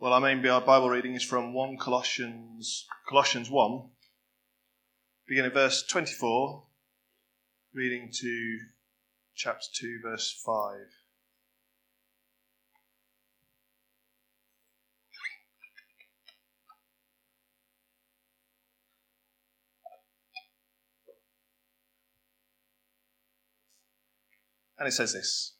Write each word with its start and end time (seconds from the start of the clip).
Well, 0.00 0.14
our 0.14 0.20
main 0.22 0.40
Bible 0.40 0.88
reading 0.88 1.14
is 1.14 1.22
from 1.22 1.52
1 1.52 1.76
Colossians, 1.76 2.86
Colossians 3.06 3.50
1, 3.50 3.82
beginning 5.28 5.50
verse 5.50 5.84
24, 5.86 6.64
reading 7.74 8.08
to 8.10 8.58
chapter 9.34 9.66
2, 9.74 10.00
verse 10.02 10.42
5. 10.42 10.76
And 24.78 24.88
it 24.88 24.92
says 24.92 25.12
this. 25.12 25.59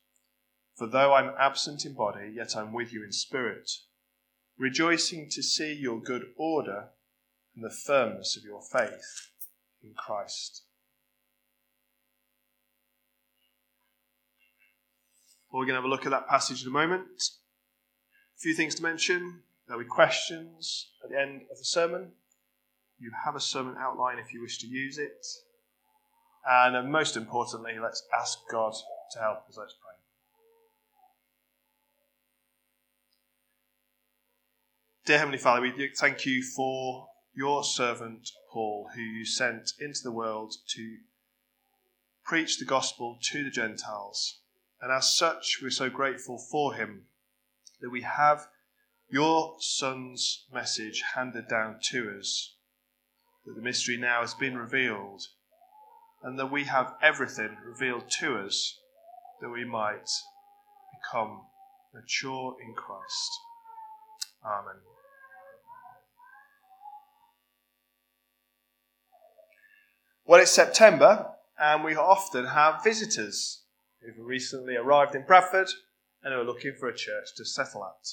For 0.81 0.87
though 0.87 1.13
I'm 1.13 1.35
absent 1.37 1.85
in 1.85 1.93
body, 1.93 2.33
yet 2.33 2.57
I'm 2.57 2.73
with 2.73 2.91
you 2.91 3.03
in 3.03 3.11
spirit, 3.11 3.69
rejoicing 4.57 5.29
to 5.29 5.43
see 5.43 5.71
your 5.71 6.01
good 6.01 6.29
order 6.35 6.85
and 7.55 7.63
the 7.63 7.69
firmness 7.69 8.35
of 8.35 8.43
your 8.43 8.63
faith 8.63 9.29
in 9.83 9.93
Christ. 9.93 10.63
Well, 15.51 15.59
we're 15.59 15.67
going 15.67 15.75
to 15.75 15.81
have 15.81 15.85
a 15.85 15.87
look 15.87 16.07
at 16.07 16.11
that 16.13 16.27
passage 16.27 16.63
in 16.63 16.69
a 16.69 16.71
moment. 16.71 17.09
A 18.35 18.39
few 18.39 18.55
things 18.55 18.73
to 18.73 18.81
mention. 18.81 19.43
There'll 19.67 19.83
be 19.83 19.87
questions 19.87 20.89
at 21.03 21.11
the 21.11 21.19
end 21.19 21.43
of 21.51 21.59
the 21.59 21.63
sermon. 21.63 22.13
You 22.97 23.11
have 23.23 23.35
a 23.35 23.39
sermon 23.39 23.75
outline 23.77 24.17
if 24.17 24.33
you 24.33 24.41
wish 24.41 24.57
to 24.57 24.67
use 24.67 24.97
it. 24.97 25.27
And 26.49 26.75
uh, 26.75 26.81
most 26.81 27.17
importantly, 27.17 27.73
let's 27.79 28.01
ask 28.19 28.39
God 28.51 28.73
to 29.11 29.19
help 29.19 29.47
us. 29.47 29.57
Let's 29.59 29.73
pray. 29.73 29.91
Dear 35.03 35.17
Heavenly 35.17 35.39
Father, 35.39 35.61
we 35.61 35.91
thank 35.97 36.27
you 36.27 36.43
for 36.43 37.07
your 37.33 37.63
servant 37.63 38.29
Paul, 38.51 38.87
who 38.93 39.01
you 39.01 39.25
sent 39.25 39.71
into 39.79 40.01
the 40.03 40.11
world 40.11 40.53
to 40.75 40.97
preach 42.23 42.59
the 42.59 42.65
gospel 42.65 43.17
to 43.31 43.43
the 43.43 43.49
Gentiles. 43.49 44.41
And 44.79 44.91
as 44.91 45.17
such, 45.17 45.57
we're 45.59 45.71
so 45.71 45.89
grateful 45.89 46.37
for 46.37 46.75
him 46.75 47.07
that 47.81 47.89
we 47.89 48.03
have 48.03 48.45
your 49.09 49.55
Son's 49.59 50.45
message 50.53 51.01
handed 51.15 51.47
down 51.47 51.79
to 51.89 52.15
us, 52.19 52.53
that 53.47 53.55
the 53.55 53.61
mystery 53.61 53.97
now 53.97 54.21
has 54.21 54.35
been 54.35 54.55
revealed, 54.55 55.23
and 56.21 56.37
that 56.37 56.51
we 56.51 56.65
have 56.65 56.93
everything 57.01 57.57
revealed 57.65 58.07
to 58.19 58.37
us 58.37 58.77
that 59.41 59.49
we 59.49 59.65
might 59.65 60.11
become 60.93 61.41
mature 61.91 62.55
in 62.63 62.75
Christ. 62.75 63.31
Amen. 64.43 64.75
Well, 70.25 70.41
it's 70.41 70.51
September, 70.51 71.27
and 71.59 71.83
we 71.83 71.95
often 71.95 72.45
have 72.45 72.83
visitors 72.83 73.63
who've 74.01 74.25
recently 74.25 74.75
arrived 74.75 75.13
in 75.13 75.25
Bradford 75.25 75.67
and 76.23 76.33
are 76.33 76.43
looking 76.43 76.73
for 76.79 76.87
a 76.87 76.95
church 76.95 77.35
to 77.35 77.45
settle 77.45 77.83
at. 77.83 78.07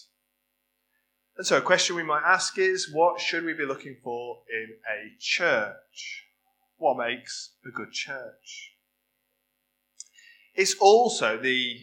And 1.37 1.47
so, 1.47 1.59
a 1.59 1.63
question 1.63 1.97
we 1.97 2.03
might 2.03 2.25
ask 2.25 2.59
is 2.59 2.93
what 2.93 3.21
should 3.21 3.45
we 3.45 3.55
be 3.55 3.65
looking 3.65 3.97
for 4.03 4.43
in 4.53 4.75
a 4.91 5.17
church? 5.21 6.27
What 6.77 6.99
makes 6.99 7.53
a 7.65 7.71
good 7.71 7.93
church? 7.93 8.73
It's 10.55 10.75
also 10.81 11.39
the, 11.39 11.77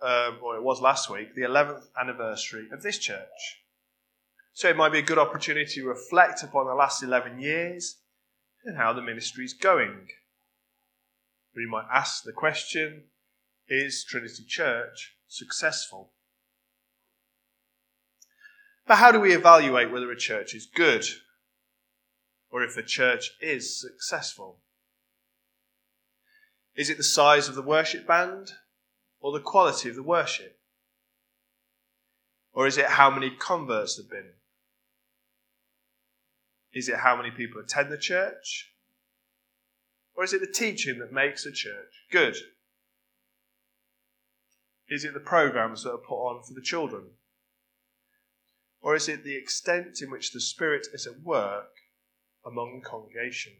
uh, 0.00 0.32
well, 0.40 0.56
it 0.56 0.62
was 0.62 0.80
last 0.80 1.10
week, 1.10 1.34
the 1.34 1.42
11th 1.42 1.86
anniversary 2.00 2.68
of 2.72 2.82
this 2.82 2.98
church. 2.98 3.59
So 4.52 4.68
it 4.68 4.76
might 4.76 4.92
be 4.92 4.98
a 4.98 5.02
good 5.02 5.18
opportunity 5.18 5.66
to 5.74 5.88
reflect 5.88 6.42
upon 6.42 6.66
the 6.66 6.74
last 6.74 7.02
11 7.02 7.40
years 7.40 7.96
and 8.64 8.76
how 8.76 8.92
the 8.92 9.02
ministry 9.02 9.44
is 9.44 9.54
going. 9.54 10.08
We 11.54 11.66
might 11.66 11.86
ask 11.92 12.22
the 12.22 12.32
question 12.32 13.04
Is 13.68 14.04
Trinity 14.04 14.44
Church 14.46 15.14
successful? 15.28 16.12
But 18.86 18.96
how 18.96 19.12
do 19.12 19.20
we 19.20 19.32
evaluate 19.34 19.92
whether 19.92 20.10
a 20.10 20.16
church 20.16 20.54
is 20.54 20.66
good 20.66 21.04
or 22.50 22.62
if 22.62 22.76
a 22.76 22.82
church 22.82 23.30
is 23.40 23.80
successful? 23.80 24.58
Is 26.74 26.90
it 26.90 26.96
the 26.96 27.04
size 27.04 27.48
of 27.48 27.54
the 27.54 27.62
worship 27.62 28.06
band 28.06 28.52
or 29.20 29.32
the 29.32 29.40
quality 29.40 29.88
of 29.88 29.96
the 29.96 30.02
worship? 30.02 30.58
Or 32.52 32.66
is 32.66 32.78
it 32.78 32.86
how 32.86 33.10
many 33.10 33.30
converts 33.30 33.96
have 33.96 34.10
been? 34.10 34.32
Is 36.72 36.88
it 36.88 36.96
how 36.96 37.16
many 37.16 37.30
people 37.30 37.60
attend 37.60 37.90
the 37.90 37.98
church? 37.98 38.72
Or 40.14 40.24
is 40.24 40.32
it 40.32 40.40
the 40.40 40.46
teaching 40.46 40.98
that 40.98 41.12
makes 41.12 41.46
a 41.46 41.52
church 41.52 42.04
good? 42.10 42.36
Is 44.88 45.04
it 45.04 45.14
the 45.14 45.20
programs 45.20 45.84
that 45.84 45.92
are 45.92 45.98
put 45.98 46.16
on 46.16 46.42
for 46.42 46.52
the 46.52 46.60
children? 46.60 47.10
Or 48.82 48.94
is 48.94 49.08
it 49.08 49.24
the 49.24 49.36
extent 49.36 50.00
in 50.02 50.10
which 50.10 50.32
the 50.32 50.40
Spirit 50.40 50.88
is 50.92 51.06
at 51.06 51.20
work 51.22 51.70
among 52.44 52.80
the 52.80 52.88
congregation? 52.88 53.52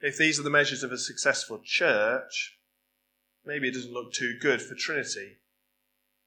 If 0.00 0.18
these 0.18 0.38
are 0.38 0.42
the 0.42 0.50
measures 0.50 0.82
of 0.82 0.92
a 0.92 0.98
successful 0.98 1.60
church, 1.64 2.58
maybe 3.44 3.68
it 3.68 3.74
doesn't 3.74 3.92
look 3.92 4.12
too 4.12 4.36
good 4.40 4.60
for 4.60 4.74
Trinity. 4.74 5.38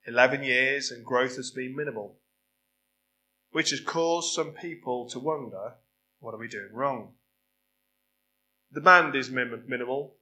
11 0.05 0.43
years 0.43 0.89
and 0.89 1.05
growth 1.05 1.35
has 1.35 1.51
been 1.51 1.75
minimal 1.75 2.17
which 3.57 3.71
has 3.71 3.79
caused 3.79 4.35
some 4.35 4.51
people 4.51 5.09
to 5.09 5.17
wonder 5.17 5.73
what 6.19 6.31
are 6.31 6.37
we 6.37 6.47
doing 6.47 6.69
wrong? 6.71 7.13
The 8.71 8.81
band 8.81 9.15
is 9.15 9.31
minimal, 9.31 10.13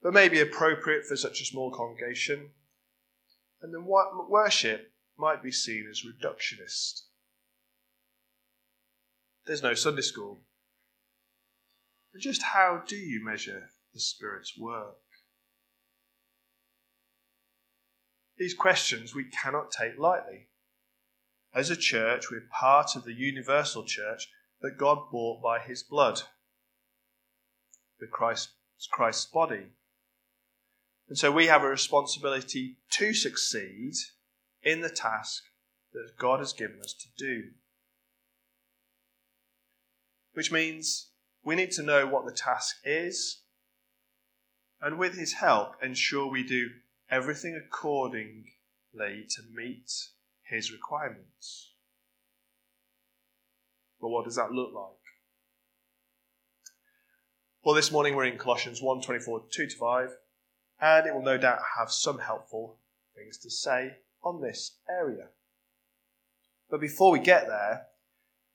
but 0.00 0.14
may 0.14 0.28
be 0.28 0.40
appropriate 0.40 1.04
for 1.04 1.16
such 1.16 1.40
a 1.40 1.44
small 1.44 1.72
congregation, 1.72 2.50
and 3.60 3.74
the 3.74 3.80
worship 3.80 4.92
might 5.18 5.42
be 5.42 5.50
seen 5.50 5.88
as 5.90 6.04
reductionist. 6.04 7.00
There's 9.44 9.64
no 9.64 9.74
Sunday 9.74 10.02
school. 10.02 10.42
And 12.12 12.22
just 12.22 12.44
how 12.44 12.84
do 12.86 12.94
you 12.94 13.24
measure 13.24 13.70
the 13.92 13.98
Spirit's 13.98 14.56
work? 14.56 14.98
These 18.38 18.54
questions 18.54 19.16
we 19.16 19.24
cannot 19.24 19.72
take 19.72 19.98
lightly. 19.98 20.46
As 21.54 21.70
a 21.70 21.76
church, 21.76 22.30
we're 22.30 22.48
part 22.50 22.96
of 22.96 23.04
the 23.04 23.12
universal 23.12 23.84
church 23.84 24.28
that 24.60 24.76
God 24.76 25.10
bought 25.12 25.40
by 25.40 25.60
his 25.60 25.84
blood, 25.84 26.22
the 28.00 28.08
Christ, 28.08 28.50
Christ's 28.90 29.26
body. 29.26 29.66
And 31.08 31.16
so 31.16 31.30
we 31.30 31.46
have 31.46 31.62
a 31.62 31.68
responsibility 31.68 32.78
to 32.92 33.14
succeed 33.14 33.92
in 34.64 34.80
the 34.80 34.90
task 34.90 35.44
that 35.92 36.18
God 36.18 36.40
has 36.40 36.52
given 36.52 36.80
us 36.80 36.92
to 36.94 37.06
do. 37.16 37.50
Which 40.32 40.50
means 40.50 41.10
we 41.44 41.54
need 41.54 41.70
to 41.72 41.82
know 41.84 42.06
what 42.06 42.24
the 42.24 42.32
task 42.32 42.76
is, 42.84 43.42
and 44.80 44.98
with 44.98 45.16
His 45.16 45.34
help, 45.34 45.76
ensure 45.80 46.26
we 46.26 46.42
do 46.42 46.70
everything 47.08 47.54
accordingly 47.54 48.44
to 48.96 49.42
meet 49.54 49.92
His 50.44 50.70
requirements. 50.70 51.72
But 54.00 54.08
what 54.08 54.24
does 54.24 54.36
that 54.36 54.52
look 54.52 54.72
like? 54.74 54.92
Well, 57.64 57.74
this 57.74 57.90
morning 57.90 58.14
we're 58.14 58.26
in 58.26 58.36
Colossians 58.36 58.82
1 58.82 59.00
24 59.00 59.44
2 59.50 59.66
to 59.66 59.76
5, 59.76 60.10
and 60.82 61.06
it 61.06 61.14
will 61.14 61.22
no 61.22 61.38
doubt 61.38 61.60
have 61.78 61.90
some 61.90 62.18
helpful 62.18 62.78
things 63.16 63.38
to 63.38 63.50
say 63.50 63.96
on 64.22 64.42
this 64.42 64.78
area. 64.88 65.28
But 66.70 66.80
before 66.80 67.10
we 67.10 67.20
get 67.20 67.46
there, 67.46 67.86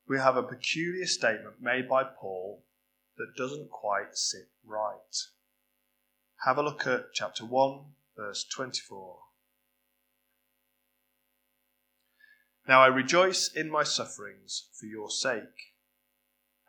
we 0.07 0.17
have 0.19 0.37
a 0.37 0.43
peculiar 0.43 1.05
statement 1.05 1.55
made 1.61 1.87
by 1.89 2.03
Paul 2.03 2.63
that 3.17 3.35
doesn't 3.35 3.69
quite 3.69 4.15
sit 4.15 4.49
right. 4.65 5.15
Have 6.45 6.57
a 6.57 6.63
look 6.63 6.85
at 6.87 7.13
chapter 7.13 7.45
1, 7.45 7.79
verse 8.15 8.43
24. 8.43 9.17
Now 12.69 12.83
I 12.83 12.87
rejoice 12.87 13.51
in 13.51 13.71
my 13.71 13.81
sufferings 13.81 14.69
for 14.79 14.85
your 14.85 15.09
sake, 15.09 15.73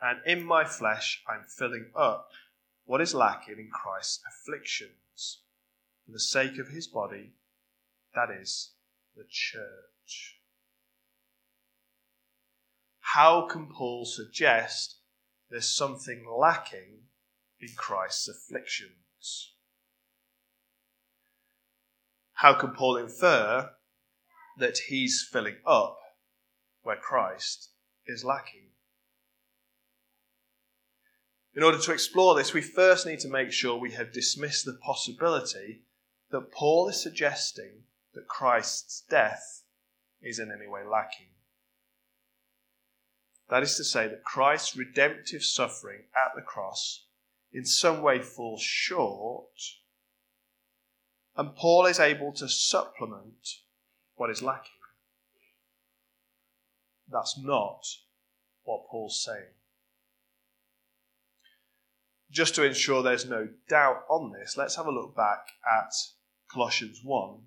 and 0.01 0.17
in 0.25 0.43
my 0.43 0.65
flesh 0.65 1.21
I'm 1.29 1.43
filling 1.43 1.91
up 1.95 2.31
what 2.85 3.01
is 3.01 3.13
lacking 3.13 3.59
in 3.59 3.69
Christ's 3.69 4.19
afflictions 4.27 5.43
for 6.03 6.11
the 6.11 6.19
sake 6.19 6.57
of 6.57 6.69
his 6.69 6.87
body, 6.87 7.33
that 8.15 8.31
is, 8.31 8.71
the 9.15 9.25
church. 9.29 10.39
How 13.13 13.45
can 13.45 13.67
Paul 13.67 14.05
suggest 14.05 15.01
there's 15.51 15.69
something 15.69 16.25
lacking 16.27 17.01
in 17.59 17.69
Christ's 17.77 18.27
afflictions? 18.27 19.53
How 22.33 22.55
can 22.55 22.71
Paul 22.71 22.97
infer 22.97 23.69
that 24.57 24.77
he's 24.89 25.27
filling 25.31 25.57
up 25.65 25.97
where 26.83 26.97
Christ 26.97 27.69
is 28.05 28.23
lacking? 28.23 28.67
In 31.53 31.63
order 31.63 31.79
to 31.79 31.91
explore 31.91 32.35
this, 32.35 32.53
we 32.53 32.61
first 32.61 33.05
need 33.05 33.19
to 33.21 33.27
make 33.27 33.51
sure 33.51 33.77
we 33.77 33.91
have 33.91 34.13
dismissed 34.13 34.65
the 34.65 34.77
possibility 34.81 35.81
that 36.31 36.51
Paul 36.51 36.87
is 36.87 37.01
suggesting 37.01 37.83
that 38.13 38.27
Christ's 38.27 39.03
death 39.09 39.63
is 40.21 40.39
in 40.39 40.51
any 40.51 40.67
way 40.67 40.81
lacking. 40.89 41.27
That 43.49 43.63
is 43.63 43.75
to 43.75 43.83
say, 43.83 44.07
that 44.07 44.23
Christ's 44.23 44.77
redemptive 44.77 45.43
suffering 45.43 46.03
at 46.15 46.33
the 46.35 46.41
cross 46.41 47.05
in 47.51 47.65
some 47.65 48.01
way 48.01 48.19
falls 48.19 48.61
short, 48.61 49.59
and 51.35 51.53
Paul 51.55 51.85
is 51.85 51.99
able 51.99 52.31
to 52.33 52.47
supplement 52.47 53.59
what 54.21 54.29
is 54.29 54.43
lacking. 54.43 54.69
That's 57.11 57.39
not 57.39 57.87
what 58.61 58.87
Paul's 58.87 59.25
saying. 59.25 59.55
Just 62.29 62.53
to 62.53 62.63
ensure 62.63 63.01
there's 63.01 63.27
no 63.27 63.47
doubt 63.67 64.03
on 64.11 64.31
this, 64.31 64.55
let's 64.57 64.75
have 64.75 64.85
a 64.85 64.91
look 64.91 65.15
back 65.15 65.47
at 65.65 65.91
Colossians 66.53 67.01
1, 67.03 67.39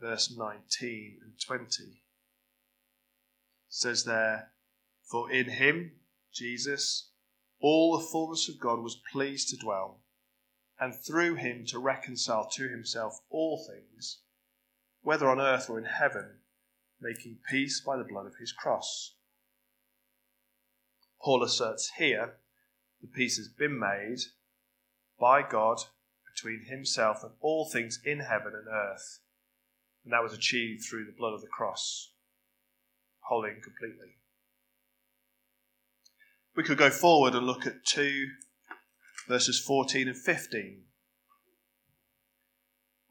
verse 0.00 0.32
19 0.38 1.18
and 1.20 1.32
20. 1.44 1.82
It 1.82 1.96
says 3.68 4.04
there, 4.04 4.52
For 5.10 5.32
in 5.32 5.50
him, 5.50 5.94
Jesus, 6.32 7.10
all 7.60 7.98
the 7.98 8.04
fullness 8.04 8.48
of 8.48 8.60
God 8.60 8.78
was 8.78 9.02
pleased 9.10 9.48
to 9.48 9.56
dwell, 9.56 9.98
and 10.78 10.94
through 10.94 11.34
him 11.34 11.66
to 11.66 11.80
reconcile 11.80 12.48
to 12.50 12.68
himself 12.68 13.18
all 13.30 13.66
things, 13.68 14.20
whether 15.04 15.28
on 15.28 15.40
earth 15.40 15.70
or 15.70 15.78
in 15.78 15.84
heaven, 15.84 16.38
making 17.00 17.36
peace 17.48 17.80
by 17.80 17.96
the 17.96 18.04
blood 18.04 18.26
of 18.26 18.36
his 18.40 18.52
cross. 18.52 19.14
Paul 21.22 21.44
asserts 21.44 21.92
here 21.98 22.34
the 23.00 23.06
peace 23.06 23.36
has 23.36 23.48
been 23.48 23.78
made 23.78 24.18
by 25.20 25.42
God 25.42 25.78
between 26.34 26.64
himself 26.64 27.22
and 27.22 27.32
all 27.40 27.68
things 27.68 28.00
in 28.04 28.20
heaven 28.20 28.52
and 28.54 28.66
earth. 28.66 29.20
And 30.04 30.12
that 30.12 30.22
was 30.22 30.32
achieved 30.32 30.84
through 30.84 31.04
the 31.04 31.16
blood 31.16 31.34
of 31.34 31.40
the 31.40 31.46
cross, 31.46 32.12
wholly 33.20 33.50
and 33.50 33.62
completely. 33.62 34.16
We 36.56 36.62
could 36.62 36.78
go 36.78 36.90
forward 36.90 37.34
and 37.34 37.46
look 37.46 37.66
at 37.66 37.84
2 37.84 38.26
verses 39.28 39.60
14 39.60 40.08
and 40.08 40.16
15. 40.16 40.82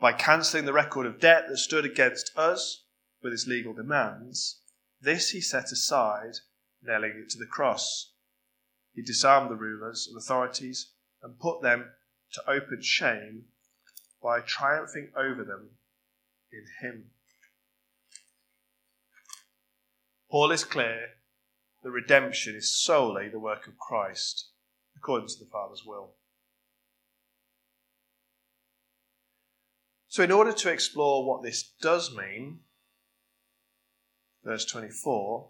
By 0.03 0.11
cancelling 0.11 0.65
the 0.65 0.73
record 0.73 1.05
of 1.05 1.21
debt 1.21 1.45
that 1.47 1.55
stood 1.55 1.85
against 1.85 2.37
us 2.37 2.83
with 3.21 3.31
its 3.31 3.47
legal 3.47 3.71
demands, 3.71 4.59
this 4.99 5.29
he 5.29 5.39
set 5.39 5.71
aside, 5.71 6.39
nailing 6.81 7.23
it 7.23 7.29
to 7.29 7.37
the 7.37 7.45
cross. 7.45 8.11
He 8.93 9.01
disarmed 9.01 9.49
the 9.49 9.55
rulers 9.55 10.05
and 10.05 10.17
authorities 10.17 10.91
and 11.21 11.39
put 11.39 11.61
them 11.61 11.93
to 12.33 12.51
open 12.51 12.81
shame 12.81 13.45
by 14.21 14.41
triumphing 14.41 15.13
over 15.15 15.45
them 15.45 15.69
in 16.51 16.65
Him. 16.81 17.05
Paul 20.29 20.51
is 20.51 20.65
clear 20.65 21.11
that 21.81 21.91
redemption 21.91 22.57
is 22.57 22.75
solely 22.75 23.29
the 23.29 23.39
work 23.39 23.67
of 23.67 23.77
Christ, 23.77 24.49
according 24.97 25.29
to 25.29 25.39
the 25.39 25.49
Father's 25.49 25.85
will. 25.85 26.15
So, 30.13 30.21
in 30.21 30.31
order 30.31 30.51
to 30.51 30.69
explore 30.69 31.25
what 31.25 31.41
this 31.41 31.71
does 31.81 32.15
mean, 32.15 32.59
verse 34.43 34.63
24, 34.63 35.49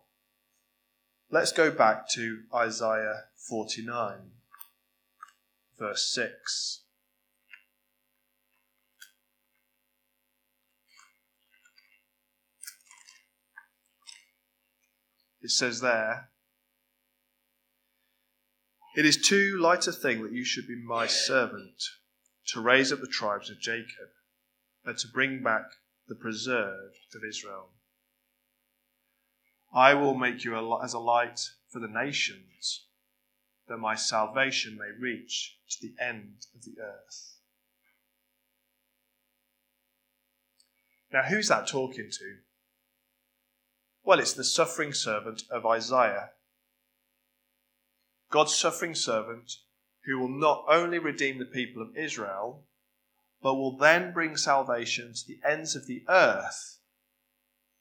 let's 1.29 1.51
go 1.51 1.69
back 1.69 2.07
to 2.11 2.43
Isaiah 2.55 3.25
49, 3.35 4.31
verse 5.77 6.09
6. 6.13 6.83
It 15.41 15.49
says 15.49 15.81
there, 15.81 16.29
It 18.95 19.05
is 19.05 19.17
too 19.17 19.57
light 19.57 19.87
a 19.87 19.91
thing 19.91 20.23
that 20.23 20.31
you 20.31 20.45
should 20.45 20.69
be 20.69 20.81
my 20.81 21.05
servant, 21.05 21.83
to 22.53 22.61
raise 22.61 22.93
up 22.93 23.01
the 23.01 23.07
tribes 23.07 23.49
of 23.49 23.59
Jacob, 23.59 24.12
and 24.85 24.97
to 24.97 25.07
bring 25.07 25.41
back 25.41 25.63
the 26.07 26.15
preserved 26.15 27.15
of 27.15 27.21
Israel. 27.27 27.69
I 29.73 29.93
will 29.93 30.13
make 30.13 30.43
you 30.43 30.55
as 30.83 30.93
a 30.93 30.99
light 30.99 31.39
for 31.69 31.79
the 31.79 31.87
nations, 31.87 32.85
that 33.67 33.77
my 33.77 33.95
salvation 33.95 34.77
may 34.77 34.91
reach 34.99 35.57
to 35.69 35.77
the 35.81 35.95
end 36.03 36.45
of 36.53 36.63
the 36.63 36.75
earth. 36.81 37.37
Now, 41.11 41.23
who's 41.23 41.47
that 41.47 41.67
talking 41.67 42.09
to? 42.11 42.35
Well, 44.03 44.19
it's 44.19 44.33
the 44.33 44.43
suffering 44.43 44.93
servant 44.93 45.43
of 45.49 45.65
Isaiah. 45.65 46.31
God's 48.29 48.55
suffering 48.55 48.95
servant 48.95 49.53
who 50.05 50.19
will 50.19 50.27
not 50.27 50.65
only 50.67 50.99
redeem 50.99 51.39
the 51.39 51.45
people 51.45 51.81
of 51.81 51.95
Israel, 51.95 52.65
but 53.43 53.55
will 53.55 53.75
then 53.77 54.13
bring 54.13 54.37
salvation 54.37 55.13
to 55.13 55.27
the 55.27 55.39
ends 55.47 55.75
of 55.75 55.85
the 55.85 56.03
earth 56.07 56.79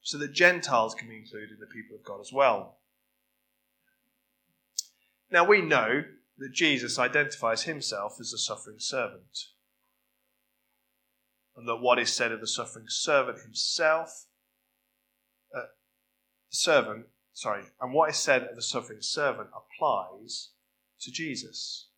so 0.02 0.18
that 0.18 0.32
Gentiles 0.32 0.94
can 0.94 1.08
be 1.08 1.16
included 1.16 1.52
in 1.52 1.60
the 1.60 1.66
people 1.66 1.96
of 1.96 2.04
God 2.04 2.20
as 2.20 2.32
well. 2.32 2.78
Now 5.30 5.46
we 5.46 5.62
know 5.62 6.02
that 6.38 6.52
Jesus 6.52 6.98
identifies 6.98 7.62
himself 7.62 8.16
as 8.20 8.32
the 8.32 8.38
suffering 8.38 8.80
servant, 8.80 9.46
and 11.56 11.68
that 11.68 11.76
what 11.76 12.00
is 12.00 12.12
said 12.12 12.32
of 12.32 12.40
the 12.40 12.46
suffering 12.48 12.86
servant 12.88 13.38
himself 13.40 14.26
uh, 15.56 15.66
servant, 16.50 17.06
sorry, 17.32 17.62
and 17.80 17.94
what 17.94 18.10
is 18.10 18.16
said 18.16 18.42
of 18.42 18.56
the 18.56 18.62
suffering 18.62 19.00
servant 19.00 19.48
applies 19.54 20.50
to 21.00 21.12
Jesus. 21.12 21.91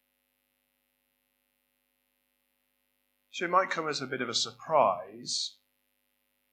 So 3.35 3.45
it 3.45 3.51
might 3.51 3.69
come 3.69 3.89
as 3.89 4.01
a 4.01 4.07
bit 4.07 4.21
of 4.21 4.29
a 4.29 4.35
surprise 4.35 5.57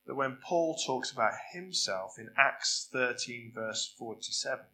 that 0.08 0.16
when 0.16 0.40
Paul 0.44 0.76
talks 0.84 1.12
about 1.12 1.34
himself 1.54 2.14
in 2.18 2.30
Acts 2.36 2.90
13, 2.92 3.52
verse 3.54 3.94
47, 4.00 4.66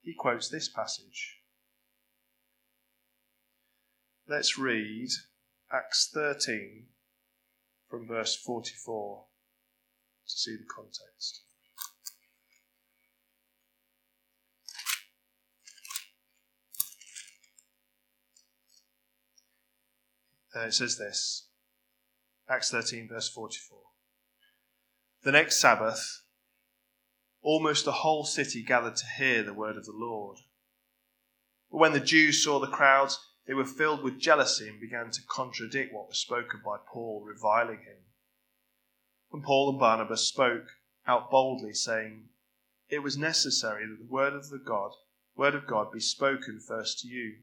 he 0.00 0.12
quotes 0.18 0.48
this 0.48 0.68
passage. 0.68 1.36
Let's 4.26 4.58
read 4.58 5.10
Acts 5.72 6.10
13 6.12 6.86
from 7.88 8.08
verse 8.08 8.34
44 8.34 9.26
to 10.26 10.32
see 10.32 10.56
the 10.56 10.66
context. 10.66 11.42
Uh, 20.54 20.60
it 20.60 20.74
says 20.74 20.98
this 20.98 21.48
Acts 22.48 22.70
13, 22.70 23.08
verse 23.08 23.28
44. 23.28 23.78
The 25.22 25.32
next 25.32 25.58
Sabbath, 25.58 26.22
almost 27.42 27.84
the 27.84 27.92
whole 27.92 28.24
city 28.24 28.62
gathered 28.62 28.96
to 28.96 29.06
hear 29.06 29.42
the 29.42 29.54
word 29.54 29.76
of 29.76 29.84
the 29.84 29.94
Lord. 29.94 30.38
But 31.70 31.78
when 31.78 31.92
the 31.92 32.00
Jews 32.00 32.44
saw 32.44 32.58
the 32.58 32.66
crowds, 32.66 33.18
they 33.46 33.54
were 33.54 33.64
filled 33.64 34.02
with 34.02 34.20
jealousy 34.20 34.68
and 34.68 34.80
began 34.80 35.10
to 35.10 35.20
contradict 35.28 35.92
what 35.92 36.08
was 36.08 36.18
spoken 36.18 36.60
by 36.64 36.76
Paul, 36.92 37.24
reviling 37.26 37.78
him. 37.78 38.04
And 39.32 39.42
Paul 39.42 39.70
and 39.70 39.80
Barnabas 39.80 40.28
spoke 40.28 40.66
out 41.06 41.30
boldly, 41.30 41.72
saying, 41.72 42.28
It 42.88 43.00
was 43.00 43.16
necessary 43.16 43.86
that 43.86 43.98
the 43.98 44.12
word 44.12 44.34
of 44.34 44.50
the 44.50 44.58
God, 44.58 44.92
word 45.34 45.54
of 45.54 45.66
God, 45.66 45.90
be 45.90 46.00
spoken 46.00 46.60
first 46.60 47.00
to 47.00 47.08
you. 47.08 47.38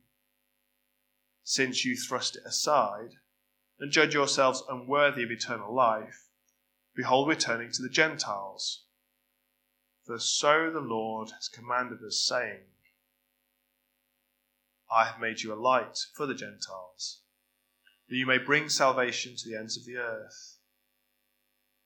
Since 1.49 1.83
you 1.83 1.97
thrust 1.97 2.35
it 2.35 2.43
aside 2.45 3.15
and 3.79 3.91
judge 3.91 4.13
yourselves 4.13 4.61
unworthy 4.69 5.23
of 5.23 5.31
eternal 5.31 5.73
life, 5.73 6.29
behold, 6.93 7.27
we're 7.27 7.33
turning 7.33 7.71
to 7.71 7.81
the 7.81 7.89
Gentiles. 7.89 8.83
For 10.05 10.19
so 10.19 10.69
the 10.69 10.79
Lord 10.79 11.31
has 11.31 11.49
commanded 11.49 12.03
us, 12.05 12.19
saying, 12.19 12.65
I 14.95 15.05
have 15.05 15.19
made 15.19 15.41
you 15.41 15.51
a 15.51 15.55
light 15.55 15.97
for 16.13 16.27
the 16.27 16.35
Gentiles, 16.35 17.21
that 18.07 18.15
you 18.15 18.27
may 18.27 18.37
bring 18.37 18.69
salvation 18.69 19.35
to 19.35 19.49
the 19.49 19.57
ends 19.57 19.75
of 19.75 19.85
the 19.85 19.97
earth. 19.97 20.59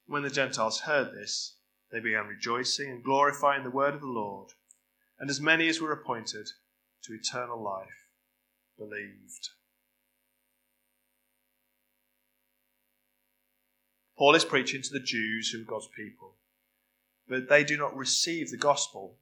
When 0.08 0.24
the 0.24 0.30
Gentiles 0.30 0.82
heard 0.82 1.14
this, 1.14 1.56
they 1.90 2.02
began 2.02 2.28
rejoicing 2.28 2.90
and 2.90 3.02
glorifying 3.02 3.64
the 3.64 3.72
word 3.72 3.94
of 3.94 4.02
the 4.02 4.08
Lord, 4.08 4.50
and 5.20 5.30
as 5.30 5.40
many 5.40 5.70
as 5.70 5.80
were 5.80 5.94
appointed 5.94 6.50
to 7.04 7.14
eternal 7.14 7.64
life 7.64 8.03
believed. 8.78 9.50
Paul 14.18 14.36
is 14.36 14.46
preaching 14.46 14.82
to 14.82 14.90
the 14.92 15.00
Jews 15.00 15.50
who 15.50 15.62
are 15.62 15.66
God's 15.66 15.90
people, 15.96 16.36
but 17.28 17.50
they 17.50 17.64
do 17.64 17.78
not 17.78 17.96
receive 17.96 18.52
the 18.52 18.58
gospel. 18.58 19.18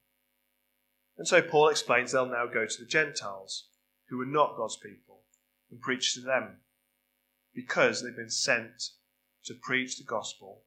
And 1.17 1.27
so 1.27 1.41
Paul 1.41 1.69
explains 1.69 2.11
they'll 2.11 2.25
now 2.25 2.45
go 2.45 2.65
to 2.65 2.77
the 2.79 2.87
Gentiles, 2.87 3.69
who 4.09 4.21
are 4.21 4.25
not 4.25 4.57
God's 4.57 4.77
people, 4.77 5.21
and 5.69 5.79
preach 5.79 6.13
to 6.13 6.21
them, 6.21 6.57
because 7.53 8.01
they've 8.01 8.15
been 8.15 8.29
sent 8.29 8.83
to 9.45 9.53
preach 9.53 9.97
the 9.97 10.03
gospel 10.03 10.63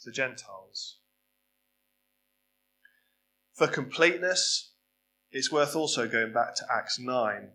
to 0.00 0.10
the 0.10 0.14
Gentiles. 0.14 0.98
For 3.54 3.68
completeness, 3.68 4.72
it's 5.30 5.52
worth 5.52 5.76
also 5.76 6.08
going 6.08 6.32
back 6.32 6.56
to 6.56 6.66
Acts 6.72 6.98
9 6.98 7.50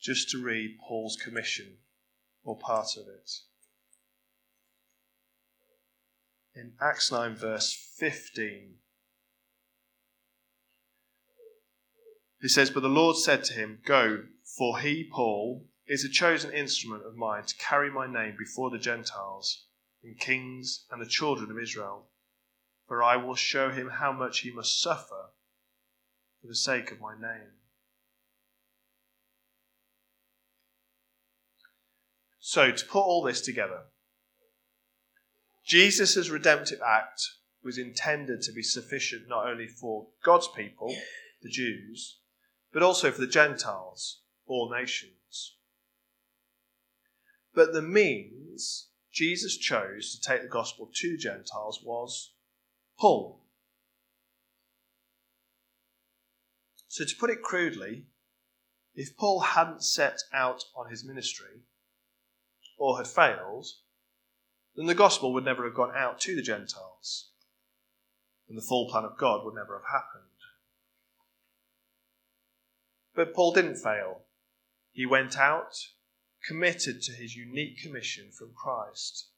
just 0.00 0.30
to 0.30 0.42
read 0.42 0.78
Paul's 0.86 1.16
commission 1.16 1.76
or 2.42 2.58
part 2.58 2.96
of 2.96 3.06
it. 3.06 3.30
In 6.54 6.72
Acts 6.80 7.12
9, 7.12 7.36
verse 7.36 7.72
15, 7.98 8.74
he 12.40 12.48
says, 12.48 12.70
But 12.70 12.80
the 12.80 12.88
Lord 12.88 13.16
said 13.16 13.44
to 13.44 13.54
him, 13.54 13.80
Go, 13.84 14.24
for 14.56 14.80
he, 14.80 15.08
Paul, 15.10 15.66
is 15.86 16.04
a 16.04 16.08
chosen 16.08 16.52
instrument 16.52 17.04
of 17.04 17.16
mine 17.16 17.44
to 17.44 17.56
carry 17.56 17.90
my 17.90 18.06
name 18.06 18.36
before 18.38 18.70
the 18.70 18.78
Gentiles 18.78 19.66
and 20.02 20.18
kings 20.18 20.86
and 20.90 21.00
the 21.00 21.06
children 21.06 21.50
of 21.50 21.58
Israel. 21.58 22.06
For 22.88 23.02
I 23.02 23.16
will 23.16 23.34
show 23.34 23.70
him 23.70 23.88
how 23.88 24.12
much 24.12 24.40
he 24.40 24.50
must 24.50 24.80
suffer 24.80 25.30
for 26.40 26.46
the 26.46 26.54
sake 26.54 26.90
of 26.90 27.00
my 27.00 27.14
name. 27.14 27.59
So, 32.52 32.72
to 32.72 32.84
put 32.84 33.02
all 33.02 33.22
this 33.22 33.40
together, 33.40 33.82
Jesus' 35.64 36.30
redemptive 36.30 36.80
act 36.84 37.22
was 37.62 37.78
intended 37.78 38.42
to 38.42 38.50
be 38.52 38.64
sufficient 38.64 39.28
not 39.28 39.46
only 39.46 39.68
for 39.68 40.08
God's 40.24 40.48
people, 40.48 40.92
the 41.42 41.48
Jews, 41.48 42.18
but 42.72 42.82
also 42.82 43.12
for 43.12 43.20
the 43.20 43.28
Gentiles, 43.28 44.22
all 44.48 44.68
nations. 44.68 45.58
But 47.54 47.72
the 47.72 47.82
means 47.82 48.88
Jesus 49.12 49.56
chose 49.56 50.12
to 50.12 50.20
take 50.20 50.42
the 50.42 50.48
gospel 50.48 50.90
to 50.92 51.16
Gentiles 51.16 51.80
was 51.84 52.32
Paul. 52.98 53.44
So, 56.88 57.04
to 57.04 57.14
put 57.14 57.30
it 57.30 57.42
crudely, 57.42 58.06
if 58.96 59.16
Paul 59.16 59.38
hadn't 59.38 59.84
set 59.84 60.18
out 60.32 60.64
on 60.74 60.90
his 60.90 61.04
ministry, 61.04 61.62
or 62.80 62.96
had 62.96 63.06
failed, 63.06 63.66
then 64.74 64.86
the 64.86 64.94
gospel 64.94 65.34
would 65.34 65.44
never 65.44 65.64
have 65.64 65.74
gone 65.74 65.92
out 65.94 66.18
to 66.18 66.34
the 66.34 66.40
Gentiles, 66.40 67.28
and 68.48 68.56
the 68.56 68.62
full 68.62 68.88
plan 68.88 69.04
of 69.04 69.18
God 69.18 69.44
would 69.44 69.54
never 69.54 69.74
have 69.78 69.92
happened. 69.92 70.24
But 73.14 73.34
Paul 73.34 73.52
didn't 73.52 73.76
fail. 73.76 74.22
He 74.92 75.04
went 75.04 75.36
out, 75.36 75.76
committed 76.48 77.02
to 77.02 77.12
his 77.12 77.36
unique 77.36 77.82
commission 77.82 78.30
from 78.32 78.54
Christ, 78.54 79.28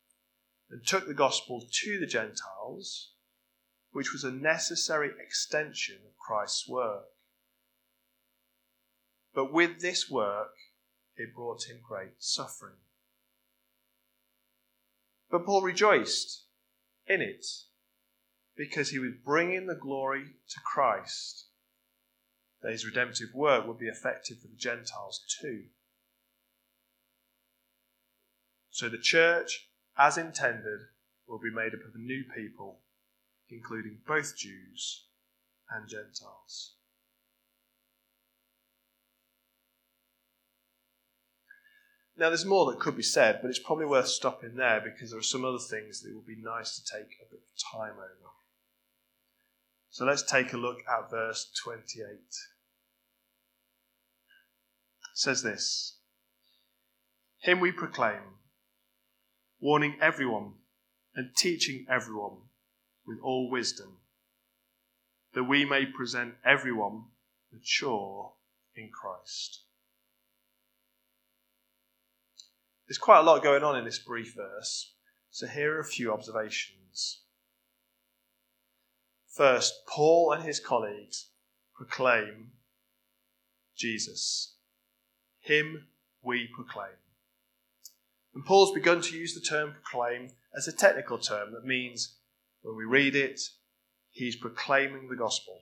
and 0.71 0.87
took 0.87 1.09
the 1.09 1.13
gospel 1.13 1.67
to 1.69 1.99
the 1.99 2.07
Gentiles, 2.07 3.11
which 3.91 4.13
was 4.13 4.23
a 4.23 4.31
necessary 4.31 5.11
extension 5.21 5.97
of 6.07 6.17
Christ's 6.17 6.69
work. 6.69 7.07
But 9.35 9.53
with 9.53 9.81
this 9.81 10.09
work, 10.09 10.55
it 11.17 11.35
brought 11.35 11.65
him 11.65 11.81
great 11.83 12.23
suffering. 12.23 12.77
But 15.33 15.47
Paul 15.47 15.63
rejoiced 15.63 16.45
in 17.07 17.23
it 17.23 17.47
because 18.55 18.91
he 18.91 18.99
was 18.99 19.15
bringing 19.25 19.67
the 19.67 19.75
glory 19.75 20.25
to 20.51 20.61
Christ, 20.61 21.47
that 22.61 22.71
his 22.71 22.85
redemptive 22.85 23.31
work 23.35 23.67
would 23.67 23.79
be 23.79 23.89
effective 23.89 24.39
for 24.41 24.49
the 24.49 24.57
Gentiles 24.57 25.25
too. 25.41 25.65
So 28.71 28.91
the 28.91 28.99
church, 28.99 29.71
as 29.97 30.19
intended, 30.19 30.81
will 31.27 31.39
be 31.39 31.51
made 31.51 31.73
up 31.73 31.81
of 31.87 31.97
new 31.97 32.25
people, 32.37 32.81
including 33.49 34.01
both 34.07 34.37
Jews 34.37 35.07
and 35.71 35.89
Gentiles. 35.89 36.75
Now, 42.17 42.29
there's 42.29 42.45
more 42.45 42.71
that 42.71 42.81
could 42.81 42.97
be 42.97 43.03
said, 43.03 43.39
but 43.41 43.49
it's 43.49 43.59
probably 43.59 43.87
worth 43.87 44.09
stopping 44.09 44.57
there 44.57 44.81
because 44.81 45.11
there 45.11 45.19
are 45.19 45.23
some 45.23 45.45
other 45.45 45.59
things 45.59 46.03
that 46.03 46.15
would 46.15 46.27
be 46.27 46.37
nice 46.37 46.79
to 46.79 46.85
take 46.85 47.17
a 47.21 47.31
bit 47.31 47.41
of 47.41 47.81
time 47.81 47.95
over. 47.95 48.33
So 49.91 50.05
let's 50.05 50.23
take 50.23 50.53
a 50.53 50.59
look 50.59 50.79
at 50.89 51.11
verse 51.11 51.51
28. 51.63 52.05
It 52.07 52.19
says 55.15 55.43
this 55.43 55.99
Him 57.39 57.61
we 57.61 57.73
proclaim, 57.73 58.39
warning 59.61 59.97
everyone 60.01 60.55
and 61.15 61.35
teaching 61.37 61.87
everyone 61.91 62.39
with 63.07 63.19
all 63.23 63.51
wisdom, 63.51 63.99
that 65.35 65.45
we 65.45 65.65
may 65.65 65.87
present 65.87 66.35
everyone 66.45 67.05
mature 67.53 68.33
in 68.75 68.91
Christ. 68.91 69.62
There's 72.93 72.99
quite 72.99 73.21
a 73.21 73.23
lot 73.23 73.43
going 73.43 73.65
on 73.65 73.79
in 73.79 73.87
this 73.87 73.99
brief 73.99 74.35
verse, 74.37 74.93
so 75.31 75.47
here 75.47 75.77
are 75.77 75.81
a 75.81 75.83
few 75.83 76.13
observations. 76.13 77.23
First, 79.35 79.87
Paul 79.89 80.33
and 80.33 80.45
his 80.45 80.61
colleagues 80.61 81.31
proclaim 81.75 82.49
Jesus. 83.75 84.57
Him 85.41 85.87
we 86.23 86.51
proclaim. 86.55 86.99
And 88.35 88.45
Paul's 88.45 88.75
begun 88.75 89.01
to 89.01 89.17
use 89.17 89.33
the 89.33 89.41
term 89.41 89.73
proclaim 89.73 90.29
as 90.55 90.69
a 90.69 90.77
technical 90.77 91.17
term 91.17 91.53
that 91.53 91.65
means 91.65 92.19
when 92.61 92.77
we 92.77 92.85
read 92.85 93.17
it, 93.17 93.41
he's 94.11 94.37
proclaiming 94.37 95.09
the 95.09 95.17
gospel. 95.17 95.61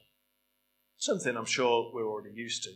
Something 0.96 1.36
I'm 1.36 1.44
sure 1.44 1.92
we're 1.94 2.10
already 2.10 2.34
used 2.34 2.64
to. 2.64 2.72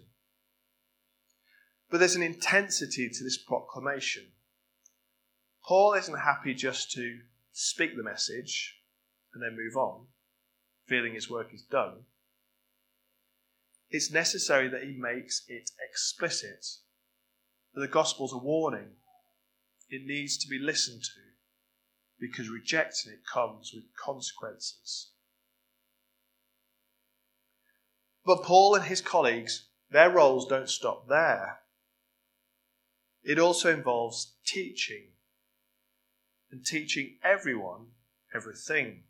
But 1.90 1.98
there's 1.98 2.14
an 2.14 2.22
intensity 2.22 3.08
to 3.08 3.24
this 3.24 3.36
proclamation. 3.36 4.26
Paul 5.66 5.94
isn't 5.94 6.18
happy 6.18 6.54
just 6.54 6.92
to 6.92 7.20
speak 7.52 7.96
the 7.96 8.02
message 8.02 8.76
and 9.32 9.42
then 9.42 9.56
move 9.56 9.76
on, 9.76 10.06
feeling 10.86 11.14
his 11.14 11.30
work 11.30 11.54
is 11.54 11.62
done. 11.62 12.04
It's 13.90 14.10
necessary 14.10 14.68
that 14.68 14.82
he 14.82 14.96
makes 14.96 15.44
it 15.48 15.70
explicit 15.88 16.66
the 17.74 17.88
gospel's 17.88 18.32
a 18.32 18.38
warning. 18.38 18.90
It 19.88 20.02
needs 20.04 20.36
to 20.38 20.48
be 20.48 20.58
listened 20.58 21.02
to 21.02 21.20
because 22.20 22.48
rejecting 22.48 23.12
it 23.12 23.26
comes 23.32 23.72
with 23.74 23.84
consequences. 23.96 25.10
But 28.24 28.42
Paul 28.42 28.74
and 28.76 28.84
his 28.84 29.00
colleagues, 29.00 29.68
their 29.90 30.10
roles 30.10 30.46
don't 30.46 30.68
stop 30.68 31.08
there. 31.08 31.60
It 33.22 33.38
also 33.38 33.72
involves 33.72 34.34
teaching 34.46 35.13
and 36.54 36.64
teaching 36.64 37.16
everyone 37.24 37.86
everything. 38.32 39.02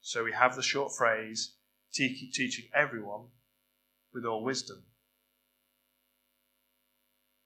So 0.00 0.24
we 0.24 0.32
have 0.32 0.54
the 0.54 0.62
short 0.62 0.92
phrase 0.96 1.56
teaching 1.92 2.66
everyone 2.72 3.26
with 4.14 4.24
all 4.24 4.44
wisdom. 4.44 4.84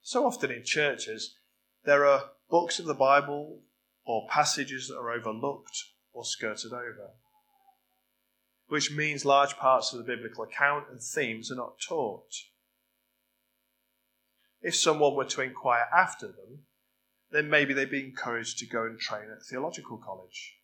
So 0.02 0.26
often 0.26 0.50
in 0.50 0.64
churches, 0.64 1.38
there 1.84 2.04
are 2.04 2.30
books 2.50 2.78
of 2.78 2.84
the 2.84 2.94
Bible 2.94 3.62
or 4.04 4.26
passages 4.28 4.88
that 4.88 4.98
are 4.98 5.12
overlooked 5.12 5.76
or 6.12 6.24
skirted 6.26 6.72
over, 6.72 7.12
which 8.68 8.92
means 8.92 9.24
large 9.24 9.56
parts 9.56 9.92
of 9.92 9.98
the 9.98 10.04
biblical 10.04 10.44
account 10.44 10.84
and 10.90 11.00
themes 11.00 11.50
are 11.50 11.56
not 11.56 11.80
taught. 11.80 12.32
If 14.60 14.76
someone 14.76 15.14
were 15.14 15.24
to 15.24 15.40
inquire 15.40 15.86
after 15.94 16.26
them, 16.26 16.66
then 17.31 17.50
maybe 17.50 17.75
they'd 17.75 17.90
be 17.90 18.04
encouraged 18.04 18.59
to 18.59 18.66
go 18.66 18.85
and 18.85 18.99
train 18.99 19.31
at 19.31 19.43
theological 19.43 19.99
college. 19.99 20.59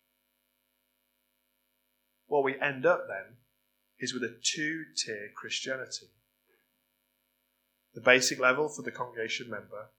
What 2.27 2.43
we 2.43 2.59
end 2.59 2.85
up 2.85 3.07
then 3.07 3.37
is 3.99 4.13
with 4.13 4.23
a 4.23 4.35
two 4.41 4.85
tier 4.95 5.29
Christianity 5.35 6.07
the 7.93 8.01
basic 8.01 8.39
level 8.39 8.69
for 8.69 8.81
the 8.83 8.91
congregation 8.91 9.49
member, 9.49 9.89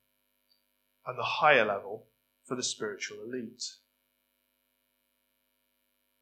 and 1.06 1.18
the 1.18 1.22
higher 1.22 1.64
level 1.64 2.06
for 2.44 2.54
the 2.54 2.62
spiritual 2.62 3.18
elite. 3.22 3.62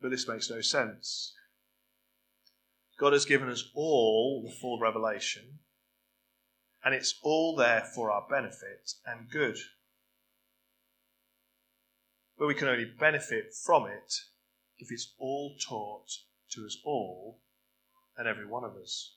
But 0.00 0.10
this 0.10 0.26
makes 0.26 0.50
no 0.50 0.60
sense. 0.60 1.34
God 2.98 3.12
has 3.12 3.24
given 3.24 3.48
us 3.48 3.70
all 3.74 4.42
the 4.42 4.52
full 4.52 4.80
revelation, 4.80 5.60
and 6.84 6.94
it's 6.94 7.18
all 7.22 7.54
there 7.54 7.82
for 7.94 8.10
our 8.10 8.26
benefit 8.28 8.92
and 9.06 9.30
good. 9.30 9.56
But 12.40 12.46
we 12.46 12.54
can 12.54 12.68
only 12.68 12.86
benefit 12.86 13.52
from 13.52 13.86
it 13.86 14.14
if 14.78 14.90
it's 14.90 15.12
all 15.18 15.56
taught 15.62 16.08
to 16.52 16.64
us 16.64 16.78
all 16.86 17.38
and 18.16 18.26
every 18.26 18.46
one 18.46 18.64
of 18.64 18.76
us. 18.76 19.12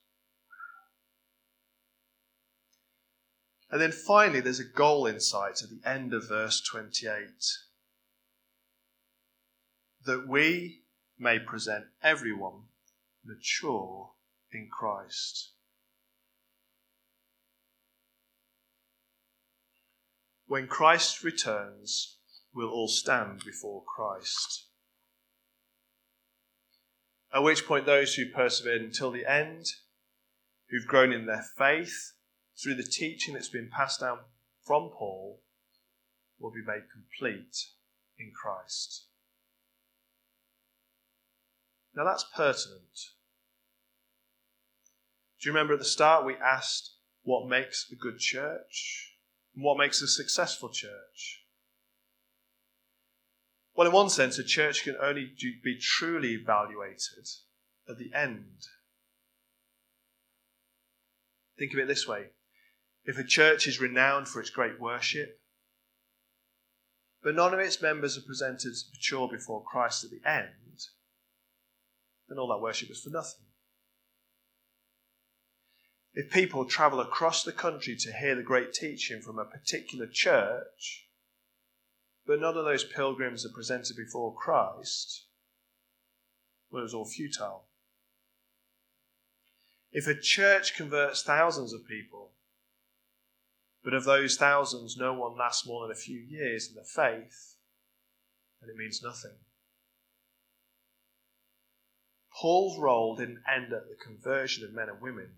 And 3.71 3.79
then 3.81 3.93
finally, 3.93 4.41
there's 4.41 4.59
a 4.59 4.65
goal 4.65 5.05
in 5.05 5.21
sight 5.21 5.63
at 5.63 5.69
the 5.69 5.79
end 5.89 6.13
of 6.13 6.27
verse 6.27 6.59
28 6.59 7.23
that 10.05 10.27
we 10.27 10.81
may 11.17 11.39
present 11.39 11.85
everyone 12.03 12.63
mature 13.23 14.11
in 14.51 14.67
Christ. 14.69 15.51
When 20.45 20.67
Christ 20.67 21.23
returns, 21.23 22.17
we'll 22.53 22.69
all 22.69 22.87
stand 22.87 23.43
before 23.45 23.83
Christ. 23.83 24.67
At 27.33 27.43
which 27.43 27.65
point, 27.65 27.85
those 27.85 28.13
who 28.13 28.29
persevered 28.29 28.81
until 28.81 29.11
the 29.11 29.25
end, 29.25 29.65
who've 30.69 30.87
grown 30.87 31.11
in 31.11 31.25
their 31.25 31.45
faith, 31.57 32.13
through 32.61 32.75
the 32.75 32.83
teaching 32.83 33.33
that's 33.33 33.49
been 33.49 33.69
passed 33.75 34.01
down 34.01 34.19
from 34.63 34.91
Paul, 34.95 35.41
will 36.39 36.51
be 36.51 36.61
made 36.65 36.83
complete 36.91 37.55
in 38.19 38.31
Christ. 38.39 39.07
Now 41.95 42.03
that's 42.05 42.25
pertinent. 42.35 43.11
Do 45.41 45.49
you 45.49 45.53
remember 45.53 45.73
at 45.73 45.79
the 45.79 45.85
start 45.85 46.25
we 46.25 46.35
asked 46.35 46.97
what 47.23 47.47
makes 47.47 47.87
a 47.91 47.95
good 47.95 48.19
church? 48.19 49.15
And 49.55 49.63
what 49.63 49.77
makes 49.77 50.01
a 50.01 50.07
successful 50.07 50.69
church? 50.69 51.42
Well, 53.75 53.87
in 53.87 53.93
one 53.93 54.09
sense, 54.09 54.37
a 54.37 54.43
church 54.43 54.83
can 54.83 54.95
only 55.01 55.33
be 55.63 55.77
truly 55.79 56.33
evaluated 56.33 57.27
at 57.89 57.97
the 57.97 58.11
end. 58.13 58.67
Think 61.57 61.73
of 61.73 61.79
it 61.79 61.87
this 61.87 62.07
way 62.07 62.27
if 63.05 63.17
a 63.17 63.23
church 63.23 63.67
is 63.67 63.81
renowned 63.81 64.27
for 64.27 64.39
its 64.39 64.49
great 64.49 64.79
worship, 64.79 65.39
but 67.21 67.35
none 67.35 67.53
of 67.53 67.59
its 67.59 67.81
members 67.81 68.17
are 68.17 68.21
presented 68.21 68.71
as 68.71 68.89
mature 68.93 69.27
before 69.27 69.63
Christ 69.63 70.03
at 70.03 70.11
the 70.11 70.21
end, 70.29 70.79
then 72.27 72.37
all 72.37 72.47
that 72.49 72.61
worship 72.61 72.89
is 72.89 73.01
for 73.01 73.09
nothing. 73.09 73.45
If 76.13 76.31
people 76.31 76.65
travel 76.65 76.99
across 76.99 77.43
the 77.43 77.51
country 77.51 77.95
to 77.97 78.13
hear 78.13 78.35
the 78.35 78.43
great 78.43 78.71
teaching 78.71 79.21
from 79.21 79.39
a 79.39 79.45
particular 79.45 80.07
church, 80.07 81.07
but 82.25 82.39
none 82.39 82.57
of 82.57 82.65
those 82.65 82.83
pilgrims 82.83 83.45
are 83.45 83.53
presented 83.53 83.97
before 83.97 84.33
Christ, 84.33 85.25
well, 86.71 86.81
it 86.81 86.83
was 86.83 86.93
all 86.93 87.05
futile. 87.05 87.65
If 89.91 90.07
a 90.07 90.19
church 90.19 90.75
converts 90.75 91.21
thousands 91.21 91.73
of 91.73 91.87
people, 91.87 92.31
but 93.83 93.93
of 93.93 94.05
those 94.05 94.37
thousands, 94.37 94.97
no 94.97 95.13
one 95.13 95.37
lasts 95.37 95.67
more 95.67 95.83
than 95.83 95.91
a 95.91 95.99
few 95.99 96.17
years 96.17 96.69
in 96.69 96.75
the 96.75 96.83
faith, 96.83 97.57
then 98.59 98.69
it 98.69 98.77
means 98.77 99.01
nothing. 99.03 99.37
Paul's 102.33 102.79
role 102.79 103.15
didn't 103.15 103.43
end 103.53 103.71
at 103.73 103.87
the 103.87 103.97
conversion 104.03 104.63
of 104.63 104.73
men 104.73 104.89
and 104.89 105.01
women. 105.01 105.29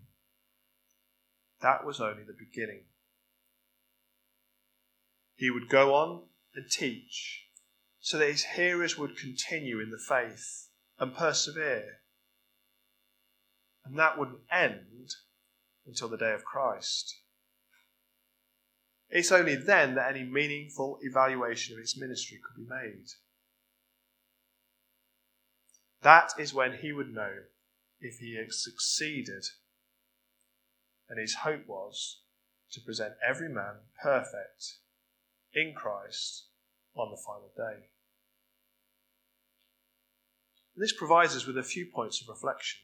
That 1.60 1.84
was 1.84 2.00
only 2.00 2.22
the 2.22 2.32
beginning. 2.32 2.84
He 5.34 5.50
would 5.50 5.68
go 5.68 5.94
on 5.94 6.22
and 6.56 6.70
teach 6.70 7.44
so 8.00 8.18
that 8.18 8.28
his 8.28 8.44
hearers 8.44 8.96
would 8.96 9.16
continue 9.16 9.80
in 9.80 9.90
the 9.90 9.98
faith 9.98 10.68
and 10.98 11.14
persevere. 11.14 12.00
And 13.84 13.98
that 13.98 14.18
wouldn't 14.18 14.40
end 14.50 15.10
until 15.86 16.08
the 16.08 16.16
day 16.16 16.32
of 16.32 16.44
Christ. 16.44 17.14
It's 19.08 19.30
only 19.30 19.54
then 19.54 19.94
that 19.94 20.10
any 20.10 20.24
meaningful 20.24 20.98
evaluation 21.02 21.74
of 21.74 21.80
his 21.80 21.96
ministry 21.96 22.38
could 22.42 22.64
be 22.64 22.68
made. 22.68 23.06
That 26.02 26.32
is 26.38 26.54
when 26.54 26.74
he 26.74 26.92
would 26.92 27.12
know 27.12 27.32
if 28.00 28.18
he 28.18 28.36
had 28.36 28.52
succeeded. 28.52 29.44
And 31.08 31.20
his 31.20 31.36
hope 31.36 31.66
was 31.68 32.20
to 32.72 32.80
present 32.80 33.14
every 33.26 33.48
man 33.48 33.74
perfect 34.02 34.78
in 35.56 35.74
Christ 35.74 36.44
on 36.94 37.10
the 37.10 37.16
final 37.16 37.50
day. 37.56 37.86
This 40.76 40.92
provides 40.92 41.34
us 41.34 41.46
with 41.46 41.56
a 41.56 41.62
few 41.62 41.86
points 41.86 42.20
of 42.20 42.28
reflection. 42.28 42.80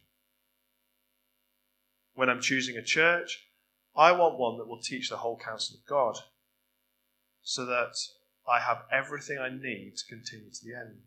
When 2.14 2.30
I'm 2.30 2.40
choosing 2.40 2.76
a 2.76 2.82
church, 2.82 3.46
I 3.94 4.12
want 4.12 4.38
one 4.38 4.56
that 4.56 4.66
will 4.66 4.80
teach 4.80 5.10
the 5.10 5.18
whole 5.18 5.38
counsel 5.38 5.76
of 5.76 5.86
God 5.86 6.16
so 7.42 7.66
that 7.66 7.92
I 8.50 8.60
have 8.60 8.84
everything 8.90 9.38
I 9.38 9.50
need 9.50 9.94
to 9.96 10.06
continue 10.06 10.50
to 10.50 10.64
the 10.64 10.74
end. 10.74 11.02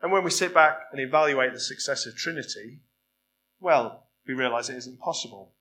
And 0.00 0.12
when 0.12 0.24
we 0.24 0.30
sit 0.30 0.54
back 0.54 0.78
and 0.92 1.00
evaluate 1.00 1.52
the 1.52 1.60
success 1.60 2.06
of 2.06 2.16
Trinity, 2.16 2.80
well, 3.58 4.06
we 4.26 4.34
realize 4.34 4.70
it 4.70 4.76
isn't 4.76 5.00
possible. 5.00 5.52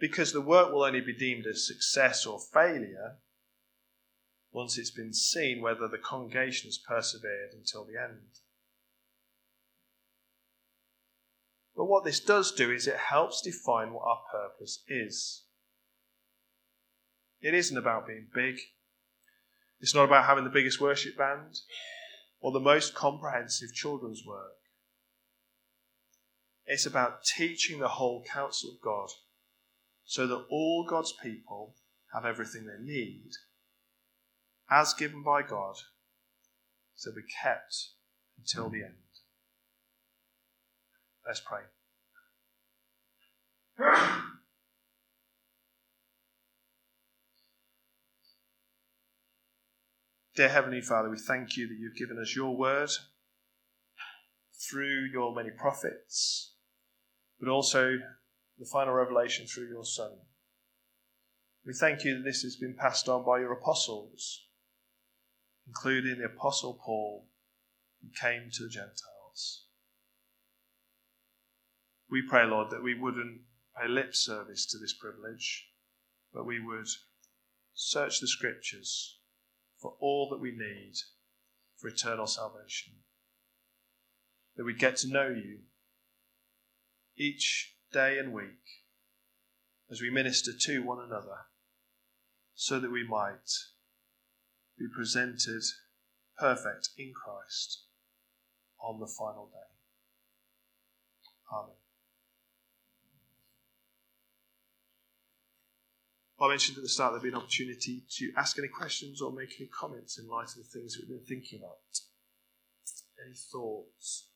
Because 0.00 0.32
the 0.32 0.40
work 0.40 0.72
will 0.72 0.82
only 0.82 1.02
be 1.02 1.12
deemed 1.12 1.44
a 1.44 1.54
success 1.54 2.24
or 2.24 2.40
failure 2.40 3.18
once 4.50 4.78
it's 4.78 4.90
been 4.90 5.12
seen 5.12 5.60
whether 5.60 5.86
the 5.86 5.98
congregation 5.98 6.68
has 6.68 6.78
persevered 6.78 7.50
until 7.52 7.84
the 7.84 8.00
end. 8.00 8.40
But 11.76 11.84
what 11.84 12.04
this 12.04 12.18
does 12.18 12.50
do 12.50 12.70
is 12.70 12.86
it 12.86 12.96
helps 12.96 13.42
define 13.42 13.92
what 13.92 14.04
our 14.04 14.22
purpose 14.32 14.82
is. 14.88 15.44
It 17.40 17.54
isn't 17.54 17.76
about 17.76 18.06
being 18.06 18.26
big. 18.34 18.58
It's 19.80 19.94
not 19.94 20.04
about 20.04 20.24
having 20.26 20.44
the 20.44 20.50
biggest 20.50 20.80
worship 20.80 21.16
band 21.16 21.60
or 22.40 22.52
the 22.52 22.60
most 22.60 22.94
comprehensive 22.94 23.72
children's 23.74 24.22
work. 24.26 24.56
It's 26.66 26.86
about 26.86 27.24
teaching 27.24 27.80
the 27.80 27.88
whole 27.88 28.24
counsel 28.24 28.70
of 28.70 28.80
God 28.82 29.10
so 30.10 30.26
that 30.26 30.44
all 30.50 30.84
God's 30.84 31.12
people 31.22 31.76
have 32.12 32.24
everything 32.24 32.66
they 32.66 32.82
need, 32.84 33.30
as 34.68 34.92
given 34.92 35.22
by 35.22 35.42
God, 35.42 35.76
so 36.96 37.12
be 37.12 37.20
kept 37.40 37.90
until 38.36 38.68
the 38.68 38.82
end. 38.82 38.94
Let's 41.24 41.40
pray. 41.40 41.60
Dear 50.34 50.48
Heavenly 50.48 50.80
Father, 50.80 51.08
we 51.08 51.18
thank 51.18 51.56
you 51.56 51.68
that 51.68 51.78
you've 51.78 51.94
given 51.94 52.18
us 52.20 52.34
your 52.34 52.56
word 52.56 52.90
through 54.68 55.06
your 55.12 55.32
many 55.32 55.50
prophets, 55.50 56.54
but 57.38 57.48
also 57.48 58.00
the 58.60 58.66
final 58.66 58.92
revelation 58.92 59.46
through 59.46 59.68
your 59.68 59.86
Son. 59.86 60.12
We 61.64 61.72
thank 61.72 62.04
you 62.04 62.16
that 62.16 62.24
this 62.24 62.42
has 62.42 62.56
been 62.56 62.76
passed 62.78 63.08
on 63.08 63.24
by 63.24 63.40
your 63.40 63.52
apostles, 63.52 64.48
including 65.66 66.18
the 66.18 66.26
Apostle 66.26 66.78
Paul, 66.84 67.26
who 68.02 68.08
came 68.20 68.50
to 68.52 68.62
the 68.64 68.68
Gentiles. 68.68 69.64
We 72.10 72.22
pray, 72.28 72.44
Lord, 72.44 72.70
that 72.70 72.82
we 72.82 72.94
wouldn't 72.94 73.40
pay 73.80 73.88
lip 73.88 74.14
service 74.14 74.66
to 74.66 74.78
this 74.78 74.94
privilege, 74.94 75.68
but 76.34 76.44
we 76.44 76.60
would 76.60 76.86
search 77.72 78.20
the 78.20 78.28
Scriptures 78.28 79.20
for 79.80 79.94
all 80.00 80.28
that 80.30 80.40
we 80.40 80.50
need 80.50 80.94
for 81.78 81.88
eternal 81.88 82.26
salvation. 82.26 82.92
That 84.56 84.64
we 84.64 84.74
get 84.74 84.96
to 84.98 85.08
know 85.08 85.28
you 85.28 85.60
each 87.16 87.74
day 87.92 88.18
and 88.18 88.32
week 88.32 88.84
as 89.90 90.00
we 90.00 90.10
minister 90.10 90.52
to 90.52 90.82
one 90.82 91.02
another, 91.04 91.46
so 92.54 92.78
that 92.78 92.92
we 92.92 93.06
might 93.06 93.50
be 94.78 94.86
presented 94.94 95.62
perfect 96.38 96.90
in 96.96 97.12
Christ 97.12 97.84
on 98.80 99.00
the 99.00 99.06
final 99.06 99.46
day. 99.46 99.58
Amen. 101.52 101.74
I 106.40 106.48
mentioned 106.48 106.78
at 106.78 106.82
the 106.82 106.88
start 106.88 107.12
there'd 107.12 107.22
be 107.22 107.28
an 107.28 107.34
opportunity 107.34 108.04
to 108.16 108.32
ask 108.36 108.58
any 108.58 108.68
questions 108.68 109.20
or 109.20 109.30
make 109.30 109.56
any 109.58 109.68
comments 109.68 110.18
in 110.18 110.26
light 110.28 110.48
of 110.48 110.56
the 110.56 110.64
things 110.64 110.96
we've 110.96 111.08
been 111.08 111.26
thinking 111.26 111.58
about. 111.58 111.76
Any 113.22 113.34
thoughts? 113.34 114.28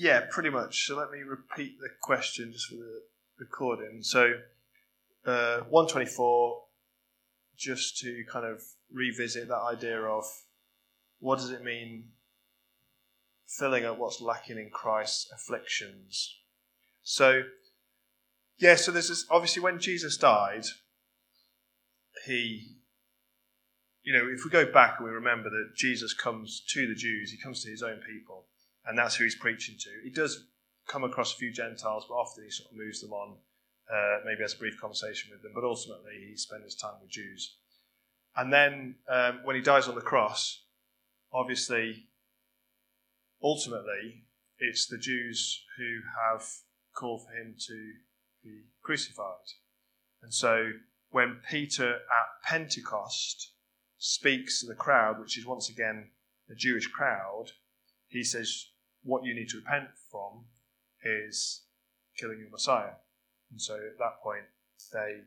Yeah, 0.00 0.22
pretty 0.30 0.48
much. 0.48 0.86
So 0.86 0.96
let 0.96 1.10
me 1.10 1.18
repeat 1.18 1.78
the 1.78 1.90
question 2.00 2.54
just 2.54 2.68
for 2.68 2.76
the 2.76 3.02
recording. 3.38 4.02
So, 4.02 4.32
uh, 5.26 5.58
124, 5.68 6.62
just 7.58 7.98
to 7.98 8.24
kind 8.32 8.46
of 8.46 8.62
revisit 8.90 9.48
that 9.48 9.60
idea 9.60 10.00
of 10.00 10.24
what 11.18 11.36
does 11.36 11.50
it 11.50 11.62
mean 11.62 12.04
filling 13.46 13.84
up 13.84 13.98
what's 13.98 14.22
lacking 14.22 14.56
in 14.56 14.70
Christ's 14.70 15.30
afflictions. 15.34 16.34
So, 17.02 17.42
yeah, 18.56 18.76
so 18.76 18.92
there's 18.92 19.10
this 19.10 19.26
obviously 19.28 19.62
when 19.62 19.78
Jesus 19.78 20.16
died, 20.16 20.64
he, 22.24 22.68
you 24.02 24.14
know, 24.14 24.26
if 24.32 24.46
we 24.46 24.50
go 24.50 24.64
back 24.64 24.94
and 24.96 25.06
we 25.06 25.12
remember 25.12 25.50
that 25.50 25.72
Jesus 25.76 26.14
comes 26.14 26.62
to 26.70 26.88
the 26.88 26.94
Jews, 26.94 27.32
he 27.32 27.36
comes 27.36 27.62
to 27.64 27.70
his 27.70 27.82
own 27.82 28.00
people 28.08 28.46
and 28.86 28.98
that's 28.98 29.16
who 29.16 29.24
he's 29.24 29.36
preaching 29.36 29.76
to. 29.78 29.90
He 30.02 30.10
does 30.10 30.46
come 30.88 31.04
across 31.04 31.34
a 31.34 31.36
few 31.36 31.52
Gentiles, 31.52 32.06
but 32.08 32.14
often 32.14 32.44
he 32.44 32.50
sort 32.50 32.70
of 32.70 32.76
moves 32.76 33.00
them 33.00 33.12
on, 33.12 33.36
uh, 33.92 34.18
maybe 34.24 34.42
has 34.42 34.54
a 34.54 34.58
brief 34.58 34.80
conversation 34.80 35.30
with 35.32 35.42
them, 35.42 35.52
but 35.54 35.64
ultimately 35.64 36.12
he 36.28 36.36
spends 36.36 36.64
his 36.64 36.74
time 36.74 36.94
with 37.00 37.10
Jews. 37.10 37.56
And 38.36 38.52
then 38.52 38.96
um, 39.08 39.40
when 39.44 39.56
he 39.56 39.62
dies 39.62 39.88
on 39.88 39.94
the 39.94 40.00
cross, 40.00 40.64
obviously, 41.32 42.06
ultimately, 43.42 44.24
it's 44.58 44.86
the 44.86 44.98
Jews 44.98 45.62
who 45.78 46.00
have 46.22 46.46
called 46.94 47.22
for 47.26 47.32
him 47.32 47.54
to 47.66 47.92
be 48.42 48.62
crucified. 48.82 49.54
And 50.22 50.32
so 50.32 50.70
when 51.10 51.40
Peter 51.48 51.94
at 51.94 52.44
Pentecost 52.44 53.52
speaks 53.98 54.60
to 54.60 54.66
the 54.66 54.74
crowd, 54.74 55.18
which 55.18 55.38
is 55.38 55.46
once 55.46 55.68
again 55.68 56.10
a 56.50 56.54
Jewish 56.54 56.86
crowd, 56.86 57.46
he 58.08 58.24
says, 58.24 58.66
What 59.02 59.24
you 59.24 59.34
need 59.34 59.48
to 59.50 59.58
repent 59.58 59.88
from 60.10 60.44
is 61.04 61.62
killing 62.16 62.38
your 62.38 62.50
Messiah. 62.50 62.94
And 63.50 63.60
so 63.60 63.74
at 63.74 63.98
that 63.98 64.22
point, 64.22 64.44
they 64.92 65.20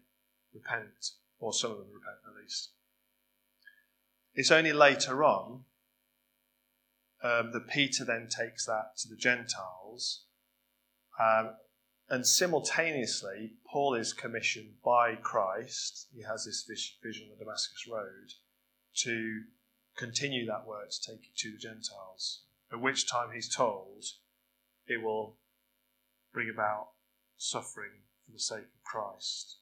repent, 0.53 1.11
or 1.39 1.53
some 1.53 1.71
of 1.71 1.77
them 1.77 1.87
repent 1.87 2.17
at 2.27 2.41
least. 2.41 2.69
It's 4.35 4.51
only 4.51 4.73
later 4.73 5.23
on 5.23 5.65
um, 7.23 7.51
that 7.51 7.67
Peter 7.67 8.03
then 8.03 8.27
takes 8.27 8.65
that 8.65 8.97
to 8.97 9.09
the 9.09 9.15
Gentiles. 9.15 10.25
Um, 11.19 11.51
and 12.09 12.25
simultaneously, 12.25 13.53
Paul 13.67 13.95
is 13.95 14.13
commissioned 14.13 14.81
by 14.83 15.15
Christ. 15.15 16.07
He 16.13 16.23
has 16.23 16.45
this 16.45 16.97
vision 17.03 17.29
of 17.31 17.37
the 17.37 17.45
Damascus 17.45 17.87
Road 17.91 18.33
to 18.97 19.41
continue 19.97 20.45
that 20.47 20.67
work 20.67 20.89
to 20.89 21.11
take 21.11 21.23
it 21.23 21.37
to 21.37 21.51
the 21.51 21.57
Gentiles 21.57 22.41
at 22.73 22.81
which 22.81 23.09
time 23.09 23.29
he's 23.33 23.53
told 23.53 24.03
it 24.87 25.01
will 25.01 25.37
bring 26.33 26.49
about 26.49 26.89
suffering 27.37 27.91
for 28.25 28.31
the 28.31 28.39
sake 28.39 28.63
of 28.63 28.83
Christ. 28.83 29.57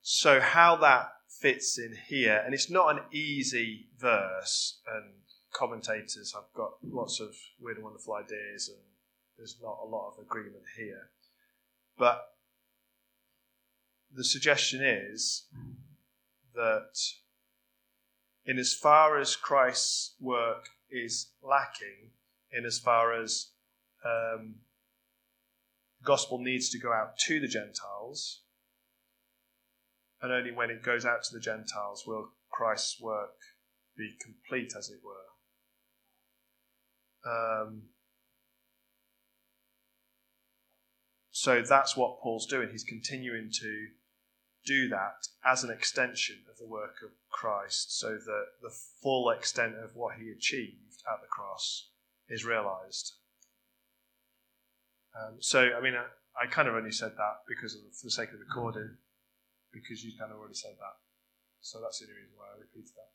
So, 0.00 0.40
how 0.40 0.76
that 0.76 1.10
fits 1.28 1.78
in 1.78 1.94
here, 2.08 2.42
and 2.44 2.54
it's 2.54 2.70
not 2.70 2.96
an 2.96 3.02
easy 3.12 3.88
verse, 3.98 4.80
and 4.92 5.12
commentators 5.52 6.32
have 6.34 6.44
got 6.54 6.72
lots 6.82 7.20
of 7.20 7.34
weird 7.60 7.76
and 7.76 7.84
wonderful 7.84 8.14
ideas, 8.14 8.68
and 8.68 8.78
there's 9.36 9.58
not 9.62 9.78
a 9.82 9.86
lot 9.86 10.08
of 10.08 10.24
agreement 10.24 10.64
here. 10.76 11.10
But 11.98 12.22
the 14.12 14.24
suggestion 14.24 14.82
is 14.82 15.46
that 16.54 16.96
in 18.44 18.58
as 18.58 18.72
far 18.72 19.18
as 19.18 19.36
Christ's 19.36 20.14
work 20.20 20.66
is 20.90 21.32
lacking, 21.42 22.10
in 22.52 22.64
as 22.64 22.78
far 22.78 23.20
as 23.20 23.48
um, 24.04 24.56
the 26.00 26.06
gospel 26.06 26.38
needs 26.38 26.70
to 26.70 26.78
go 26.78 26.92
out 26.92 27.18
to 27.26 27.40
the 27.40 27.48
Gentiles, 27.48 28.42
and 30.22 30.32
only 30.32 30.52
when 30.52 30.70
it 30.70 30.82
goes 30.82 31.04
out 31.04 31.22
to 31.24 31.34
the 31.34 31.40
Gentiles 31.40 32.04
will 32.06 32.30
Christ's 32.50 33.00
work 33.00 33.36
be 33.96 34.16
complete, 34.22 34.72
as 34.76 34.88
it 34.90 35.00
were. 35.04 35.12
Um, 37.30 37.82
so 41.30 41.62
that's 41.62 41.96
what 41.96 42.20
Paul's 42.20 42.46
doing. 42.46 42.70
He's 42.72 42.84
continuing 42.84 43.50
to 43.60 43.86
do 44.70 44.88
that 44.88 45.26
as 45.44 45.64
an 45.64 45.70
extension 45.70 46.36
of 46.48 46.56
the 46.58 46.66
work 46.66 47.02
of 47.02 47.10
Christ 47.28 47.98
so 47.98 48.10
that 48.10 48.44
the 48.62 48.70
full 49.02 49.30
extent 49.30 49.74
of 49.82 49.96
what 49.96 50.14
he 50.14 50.30
achieved 50.30 51.02
at 51.10 51.20
the 51.20 51.26
cross 51.26 51.90
is 52.28 52.44
realized. 52.44 53.14
Um, 55.18 55.38
so, 55.40 55.70
I 55.76 55.80
mean, 55.82 55.94
I, 55.94 56.06
I, 56.40 56.46
kind 56.46 56.68
of 56.68 56.76
only 56.76 56.92
said 56.92 57.12
that 57.16 57.42
because 57.48 57.74
of, 57.74 57.80
for 57.98 58.06
the 58.06 58.12
sake 58.12 58.28
of 58.28 58.38
recording, 58.38 58.96
because 59.72 60.04
you 60.04 60.12
kind 60.16 60.30
of 60.30 60.38
already 60.38 60.54
said 60.54 60.78
that. 60.78 60.96
So 61.60 61.80
that's 61.82 61.98
the 61.98 62.06
only 62.06 62.22
reason 62.22 62.34
why 62.36 62.46
I 62.54 62.60
repeated 62.60 62.94
that. 62.94 63.10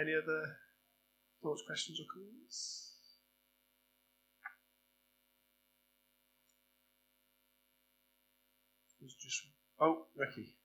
Any 0.00 0.14
other 0.16 0.56
thoughts, 1.42 1.62
questions, 1.68 2.00
or 2.00 2.08
comments? 2.08 2.86
was 9.06 9.14
just. 9.14 9.46
Oh, 9.78 10.06
Ricky. 10.16 10.55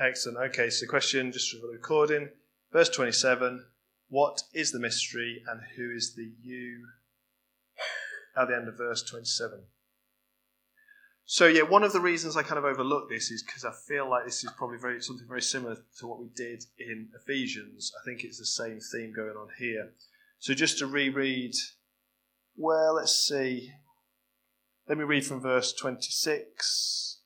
Excellent. 0.00 0.38
Okay, 0.50 0.70
so 0.70 0.86
question 0.86 1.32
just 1.32 1.50
for 1.50 1.58
the 1.66 1.72
recording. 1.72 2.28
Verse 2.72 2.88
27 2.88 3.64
What 4.08 4.42
is 4.54 4.70
the 4.70 4.78
mystery 4.78 5.42
and 5.48 5.60
who 5.76 5.90
is 5.94 6.14
the 6.14 6.30
you? 6.40 6.86
At 8.36 8.48
the 8.48 8.56
end 8.56 8.68
of 8.68 8.78
verse 8.78 9.02
27. 9.02 9.64
So 11.30 11.46
yeah, 11.46 11.62
one 11.62 11.82
of 11.82 11.92
the 11.92 12.00
reasons 12.00 12.36
I 12.36 12.42
kind 12.42 12.58
of 12.58 12.64
overlook 12.64 13.10
this 13.10 13.30
is 13.30 13.42
because 13.42 13.64
I 13.64 13.72
feel 13.86 14.08
like 14.08 14.24
this 14.24 14.44
is 14.44 14.50
probably 14.56 14.78
very 14.78 15.02
something 15.02 15.26
very 15.28 15.42
similar 15.42 15.76
to 15.98 16.06
what 16.06 16.20
we 16.20 16.28
did 16.34 16.64
in 16.78 17.08
Ephesians. 17.20 17.92
I 18.00 18.04
think 18.04 18.22
it's 18.22 18.38
the 18.38 18.46
same 18.46 18.78
theme 18.80 19.12
going 19.14 19.36
on 19.36 19.48
here. 19.58 19.90
So 20.38 20.54
just 20.54 20.78
to 20.78 20.86
reread, 20.86 21.54
well, 22.56 22.94
let's 22.94 23.14
see. 23.14 23.72
Let 24.88 24.96
me 24.96 25.04
read 25.04 25.26
from 25.26 25.40
verse 25.40 25.74
26. 25.74 27.17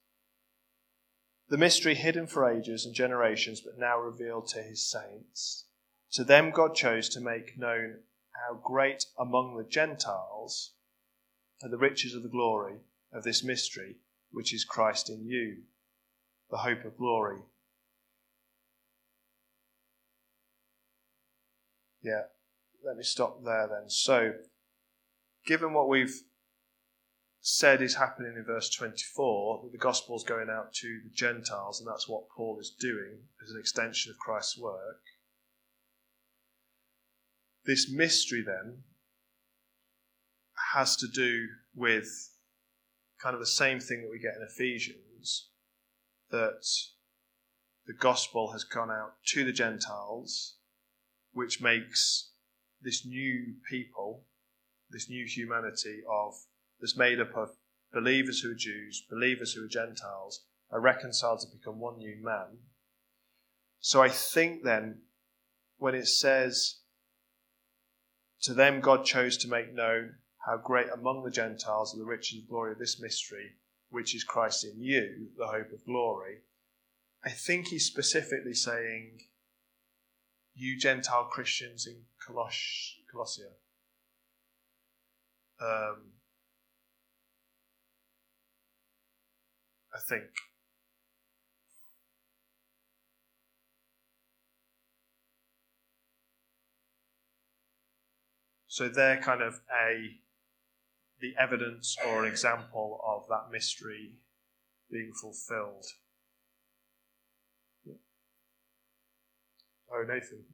The 1.52 1.58
mystery 1.58 1.94
hidden 1.94 2.28
for 2.28 2.50
ages 2.50 2.86
and 2.86 2.94
generations, 2.94 3.60
but 3.60 3.78
now 3.78 3.98
revealed 3.98 4.48
to 4.48 4.62
his 4.62 4.90
saints. 4.90 5.66
To 6.12 6.24
them 6.24 6.50
God 6.50 6.74
chose 6.74 7.10
to 7.10 7.20
make 7.20 7.58
known 7.58 7.98
how 8.30 8.54
great 8.54 9.04
among 9.18 9.58
the 9.58 9.68
Gentiles 9.68 10.72
are 11.62 11.68
the 11.68 11.76
riches 11.76 12.14
of 12.14 12.22
the 12.22 12.30
glory 12.30 12.76
of 13.12 13.22
this 13.22 13.44
mystery, 13.44 13.96
which 14.30 14.54
is 14.54 14.64
Christ 14.64 15.10
in 15.10 15.26
you, 15.26 15.58
the 16.50 16.56
hope 16.56 16.86
of 16.86 16.96
glory. 16.96 17.40
Yeah, 22.02 22.22
let 22.82 22.96
me 22.96 23.02
stop 23.02 23.44
there 23.44 23.68
then. 23.68 23.90
So, 23.90 24.32
given 25.44 25.74
what 25.74 25.90
we've 25.90 26.22
said 27.44 27.82
is 27.82 27.96
happening 27.96 28.34
in 28.36 28.44
verse 28.44 28.70
24, 28.70 29.62
that 29.64 29.72
the 29.72 29.78
gospel 29.78 30.14
is 30.14 30.22
going 30.22 30.48
out 30.48 30.72
to 30.72 31.00
the 31.02 31.10
Gentiles, 31.12 31.80
and 31.80 31.88
that's 31.88 32.08
what 32.08 32.28
Paul 32.34 32.58
is 32.60 32.70
doing 32.70 33.18
as 33.44 33.50
an 33.50 33.58
extension 33.58 34.12
of 34.12 34.18
Christ's 34.18 34.56
work. 34.56 35.02
This 37.66 37.90
mystery 37.90 38.44
then 38.46 38.84
has 40.72 40.96
to 40.96 41.08
do 41.08 41.48
with 41.74 42.30
kind 43.20 43.34
of 43.34 43.40
the 43.40 43.46
same 43.46 43.80
thing 43.80 44.02
that 44.02 44.10
we 44.10 44.20
get 44.20 44.36
in 44.36 44.46
Ephesians 44.48 45.48
that 46.30 46.64
the 47.86 47.92
gospel 47.92 48.52
has 48.52 48.62
gone 48.62 48.90
out 48.90 49.14
to 49.26 49.44
the 49.44 49.52
Gentiles, 49.52 50.58
which 51.32 51.60
makes 51.60 52.30
this 52.80 53.04
new 53.04 53.54
people, 53.68 54.26
this 54.90 55.08
new 55.08 55.26
humanity 55.26 56.02
of 56.08 56.34
that's 56.82 56.96
made 56.96 57.20
up 57.20 57.34
of 57.36 57.50
believers 57.94 58.40
who 58.40 58.50
are 58.50 58.56
Jews, 58.56 59.06
believers 59.08 59.52
who 59.52 59.64
are 59.64 59.68
Gentiles, 59.68 60.44
are 60.70 60.80
reconciled 60.80 61.40
to 61.40 61.56
become 61.56 61.78
one 61.78 61.98
new 61.98 62.16
man. 62.20 62.58
So 63.80 64.02
I 64.02 64.08
think 64.08 64.64
then, 64.64 65.02
when 65.78 65.94
it 65.94 66.08
says, 66.08 66.80
To 68.42 68.52
them 68.52 68.80
God 68.80 69.04
chose 69.04 69.36
to 69.38 69.48
make 69.48 69.72
known 69.72 70.16
how 70.46 70.56
great 70.56 70.88
among 70.92 71.22
the 71.22 71.30
Gentiles 71.30 71.94
are 71.94 71.98
the 71.98 72.04
riches 72.04 72.40
and 72.40 72.48
glory 72.48 72.72
of 72.72 72.78
this 72.78 73.00
mystery, 73.00 73.52
which 73.90 74.14
is 74.14 74.24
Christ 74.24 74.64
in 74.64 74.82
you, 74.82 75.28
the 75.38 75.46
hope 75.46 75.72
of 75.72 75.84
glory. 75.84 76.38
I 77.24 77.30
think 77.30 77.68
he's 77.68 77.86
specifically 77.86 78.54
saying, 78.54 79.20
you 80.54 80.78
Gentile 80.78 81.24
Christians 81.24 81.86
in 81.86 82.02
Coloss- 82.20 82.96
Colossia. 83.12 83.52
Um, 85.60 86.12
I 89.94 89.98
think. 89.98 90.24
So 98.66 98.88
they're 98.88 99.20
kind 99.20 99.42
of 99.42 99.60
a 99.70 100.16
the 101.20 101.34
evidence 101.38 101.96
or 102.06 102.24
an 102.24 102.30
example 102.30 103.00
of 103.06 103.28
that 103.28 103.52
mystery 103.52 104.18
being 104.90 105.12
fulfilled. 105.20 105.84
Oh, 109.94 110.04
Nathan. 110.08 110.44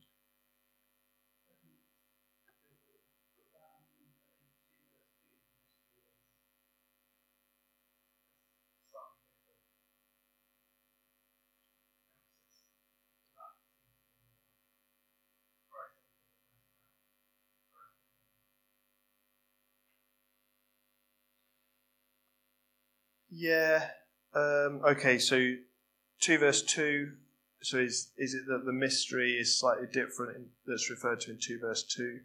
Yeah. 23.39 23.91
Um, 24.35 24.81
okay, 24.85 25.17
so 25.19 25.55
2 26.21 26.39
verse 26.39 26.63
2. 26.63 27.13
So 27.63 27.79
is, 27.79 28.11
is 28.19 28.35
it 28.35 28.47
that 28.49 28.65
the 28.65 28.73
mystery 28.73 29.35
is 29.35 29.57
slightly 29.57 29.87
different 29.93 30.37
in, 30.37 30.47
that's 30.67 30.91
referred 30.91 31.21
to 31.21 31.31
in 31.31 31.39
2 31.39 31.61
verse 31.61 31.85
2? 31.85 32.19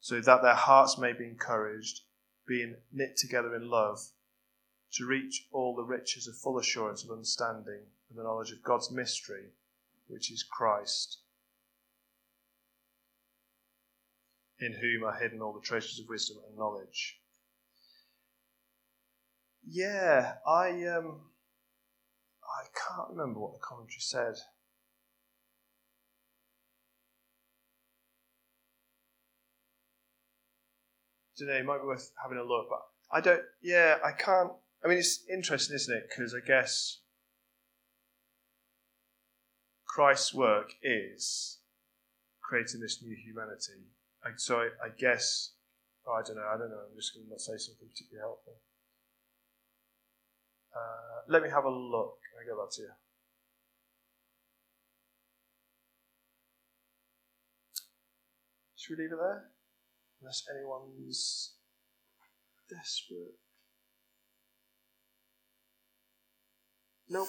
So 0.00 0.20
that 0.20 0.40
their 0.40 0.54
hearts 0.54 0.96
may 0.96 1.12
be 1.12 1.24
encouraged, 1.24 2.00
being 2.46 2.76
knit 2.90 3.18
together 3.18 3.54
in 3.54 3.68
love, 3.68 3.98
to 4.94 5.04
reach 5.04 5.46
all 5.52 5.74
the 5.74 5.84
riches 5.84 6.26
of 6.26 6.36
full 6.36 6.58
assurance 6.58 7.04
of 7.04 7.10
understanding 7.10 7.80
and 8.08 8.18
the 8.18 8.22
knowledge 8.22 8.50
of 8.50 8.62
God's 8.62 8.90
mystery, 8.90 9.50
which 10.08 10.30
is 10.30 10.42
Christ, 10.42 11.18
in 14.58 14.72
whom 14.72 15.04
are 15.04 15.18
hidden 15.18 15.42
all 15.42 15.52
the 15.52 15.60
treasures 15.60 15.98
of 15.98 16.08
wisdom 16.08 16.38
and 16.48 16.56
knowledge. 16.56 17.18
Yeah, 19.66 20.34
I 20.46 20.68
um, 20.86 21.20
I 22.44 22.66
can't 22.74 23.10
remember 23.10 23.40
what 23.40 23.52
the 23.54 23.58
commentary 23.60 24.00
said. 24.00 24.34
Today 31.36 31.58
it 31.58 31.64
might 31.64 31.78
be 31.78 31.86
worth 31.86 32.12
having 32.22 32.38
a 32.38 32.44
look, 32.44 32.66
but 32.68 32.80
I 33.10 33.20
don't. 33.20 33.42
Yeah, 33.62 33.96
I 34.04 34.12
can't. 34.12 34.52
I 34.84 34.88
mean, 34.88 34.98
it's 34.98 35.24
interesting, 35.32 35.74
isn't 35.76 35.96
it? 35.96 36.04
Because 36.08 36.34
I 36.34 36.46
guess 36.46 36.98
Christ's 39.86 40.34
work 40.34 40.74
is 40.82 41.58
creating 42.42 42.80
this 42.80 43.02
new 43.02 43.16
humanity. 43.16 43.86
So 44.36 44.58
I, 44.58 44.64
I 44.84 44.88
guess 44.98 45.52
oh, 46.06 46.12
I 46.12 46.22
don't 46.22 46.36
know. 46.36 46.46
I 46.52 46.58
don't 46.58 46.70
know. 46.70 46.84
I'm 46.90 46.96
just 46.96 47.14
going 47.14 47.24
to 47.26 47.30
not 47.30 47.40
say 47.40 47.56
something 47.56 47.88
particularly 47.88 48.20
helpful. 48.20 48.54
Uh, 50.74 51.22
let 51.28 51.42
me 51.42 51.48
have 51.48 51.64
a 51.64 51.70
look. 51.70 52.18
I 52.40 52.44
get 52.44 52.56
that 52.56 52.70
to 52.72 52.82
you. 52.82 52.88
Should 58.76 58.98
we 58.98 59.04
leave 59.04 59.12
it 59.12 59.18
there? 59.18 59.44
Unless 60.20 60.42
anyone's 60.54 61.54
desperate. 62.68 63.38
Nope. 67.08 67.28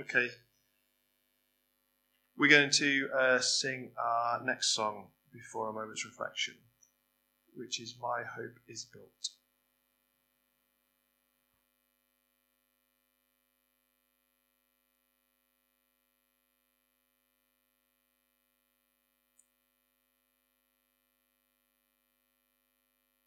Okay. 0.00 0.28
We're 2.38 2.50
going 2.50 2.70
to 2.70 3.08
uh, 3.18 3.38
sing 3.40 3.92
our 3.98 4.42
next 4.44 4.74
song 4.74 5.08
before 5.32 5.70
a 5.70 5.72
moment's 5.72 6.04
reflection, 6.04 6.54
which 7.54 7.80
is 7.80 7.96
My 8.00 8.22
Hope 8.22 8.58
is 8.68 8.86
Built. 8.92 9.30